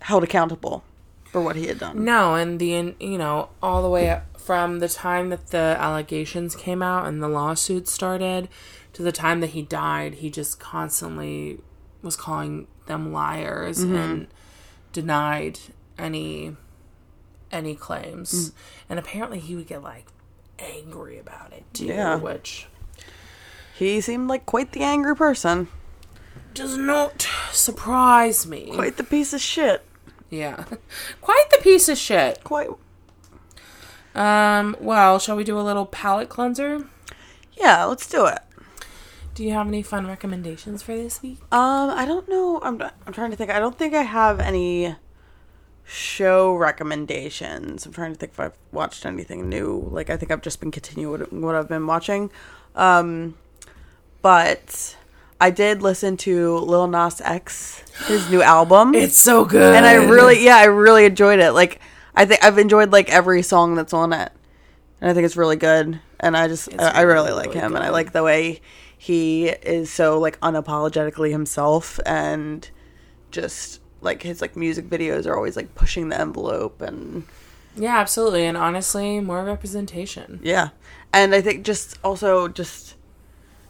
[0.00, 0.84] held accountable
[1.24, 2.04] for what he had done.
[2.04, 6.54] No, and the you know all the way up from the time that the allegations
[6.54, 8.48] came out and the lawsuit started
[8.92, 11.58] to the time that he died, he just constantly
[12.00, 13.96] was calling them liars mm-hmm.
[13.96, 14.26] and
[14.92, 15.58] denied
[15.98, 16.56] any
[17.50, 18.50] any claims.
[18.50, 18.52] Mm.
[18.88, 20.06] And apparently he would get like
[20.60, 22.14] angry about it too, Yeah.
[22.16, 22.68] which
[23.76, 25.66] He seemed like quite the angry person.
[26.54, 28.70] does not surprise me.
[28.72, 29.84] Quite the piece of shit.
[30.30, 30.64] Yeah.
[31.20, 32.42] Quite the piece of shit.
[32.42, 32.68] Quite.
[34.16, 36.86] Um, well, shall we do a little palate cleanser?
[37.52, 38.40] Yeah, let's do it.
[39.34, 41.38] Do you have any fun recommendations for this week?
[41.52, 42.58] Um, I don't know.
[42.62, 43.50] I'm I'm trying to think.
[43.50, 44.96] I don't think I have any
[45.84, 47.84] show recommendations.
[47.84, 49.88] I'm trying to think if I've watched anything new.
[49.90, 52.30] Like I think I've just been continuing what, what I've been watching.
[52.74, 53.34] Um,
[54.22, 54.96] but
[55.40, 58.94] I did listen to Lil Nas X his new album.
[58.94, 59.74] It's so good.
[59.74, 61.52] and I really, yeah, I really enjoyed it.
[61.52, 61.80] Like,
[62.16, 64.32] I think I've enjoyed like every song that's on it,
[65.00, 66.00] and I think it's really good.
[66.18, 68.62] And I just, I, I really, really, like really him, and I like the way
[68.96, 72.68] he is so like unapologetically himself, and
[73.30, 77.24] just like his like music videos are always like pushing the envelope, and
[77.76, 78.46] Yeah, absolutely.
[78.46, 80.40] And honestly, more representation.
[80.42, 80.70] yeah,
[81.12, 82.94] and I think just also just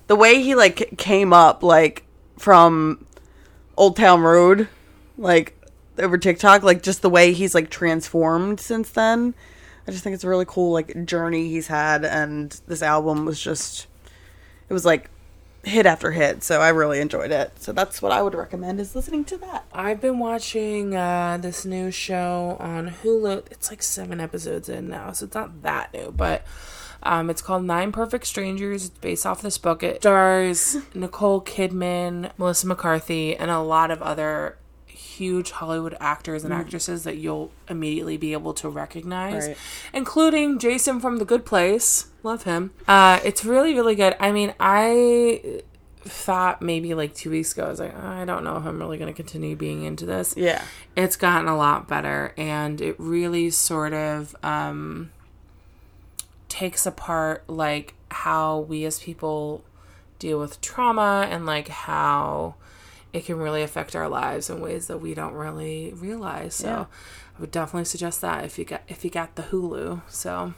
[0.06, 2.04] the way he like came up like
[2.38, 3.04] from
[3.76, 4.68] Old Town Road,
[5.18, 5.55] like
[5.98, 9.34] over TikTok, like just the way he's like transformed since then.
[9.86, 13.40] I just think it's a really cool like journey he's had, and this album was
[13.40, 13.86] just
[14.68, 15.10] it was like
[15.62, 17.60] hit after hit, so I really enjoyed it.
[17.60, 19.66] So that's what I would recommend is listening to that.
[19.72, 23.46] I've been watching uh, this new show on Hulu.
[23.50, 26.44] It's like seven episodes in now, so it's not that new, but
[27.02, 28.86] um, it's called Nine Perfect Strangers.
[28.86, 29.82] It's based off this book.
[29.82, 34.56] It stars Nicole Kidman, Melissa McCarthy, and a lot of other
[35.16, 39.56] huge Hollywood actors and actresses that you'll immediately be able to recognize, Right.
[39.92, 42.06] including Jason from The Good Place.
[42.22, 42.72] Love him.
[42.86, 44.14] Uh, it's really, really good.
[44.20, 45.62] I mean, I
[46.02, 48.98] thought maybe like two weeks ago, I was like, I don't know if I'm really
[48.98, 50.34] going to continue being into this.
[50.36, 50.62] Yeah,
[50.96, 55.10] It's gotten a lot better, and it really sort of um,
[56.48, 59.64] takes apart like how we as people
[60.18, 62.54] deal with trauma and like how
[63.16, 66.54] it can really affect our lives in ways that we don't really realize.
[66.54, 66.84] So Yeah.
[67.36, 70.02] I would definitely suggest that if you got if you got the Hulu.
[70.08, 70.54] So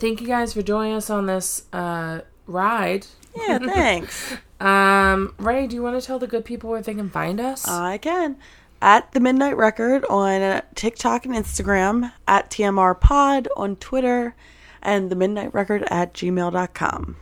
[0.00, 3.06] thank you guys for joining us on this uh, ride.
[3.36, 3.58] yeah.
[3.62, 4.36] Thanks.
[4.60, 7.66] Um, Ray, do you want to tell the good people where they can find us?
[7.68, 8.36] I can.
[8.80, 14.34] At the Midnight Record on uh, TikTok and Instagram, at TMR Pod on Twitter,
[14.82, 17.16] and the Midnight Record at gmail.com.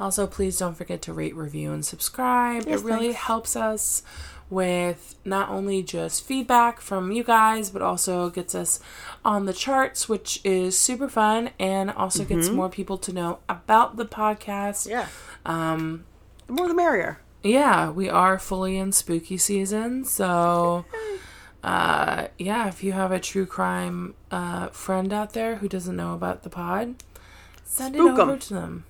[0.00, 2.64] Also, please don't forget to rate, review, and subscribe.
[2.66, 3.20] Yes, it really thanks.
[3.20, 4.02] helps us
[4.48, 8.80] with not only just feedback from you guys, but also gets us
[9.24, 13.96] on the charts, which is super fun, and also gets more people to know about
[13.96, 14.88] the podcast.
[14.88, 15.06] Yeah.
[15.46, 16.04] Um,
[16.46, 17.20] The more the merrier.
[17.44, 20.84] yeah, we are fully in spooky season, so
[21.62, 26.14] uh, yeah, if you have a true crime uh, friend out there who doesn't know
[26.14, 26.94] about the pod,
[27.64, 28.38] send Spook it over 'em.
[28.40, 28.84] to them.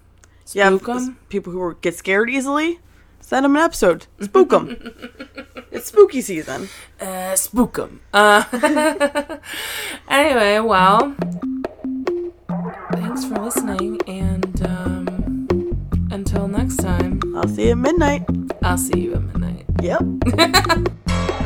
[0.55, 0.77] Yeah.
[0.77, 1.17] Spook 'em.
[1.29, 2.81] People who get scared easily,
[3.21, 4.07] send them an episode.
[4.21, 4.77] Spook them.
[5.71, 6.69] it's spooky season.
[7.01, 7.37] Uh,
[7.75, 8.01] them.
[8.13, 8.45] Uh,
[10.09, 11.15] anyway, well,
[12.93, 15.79] thanks for listening, and um,
[16.11, 18.23] until next time, I'll see you at midnight.
[18.63, 19.67] I'll see you at midnight.
[19.83, 20.03] Yep.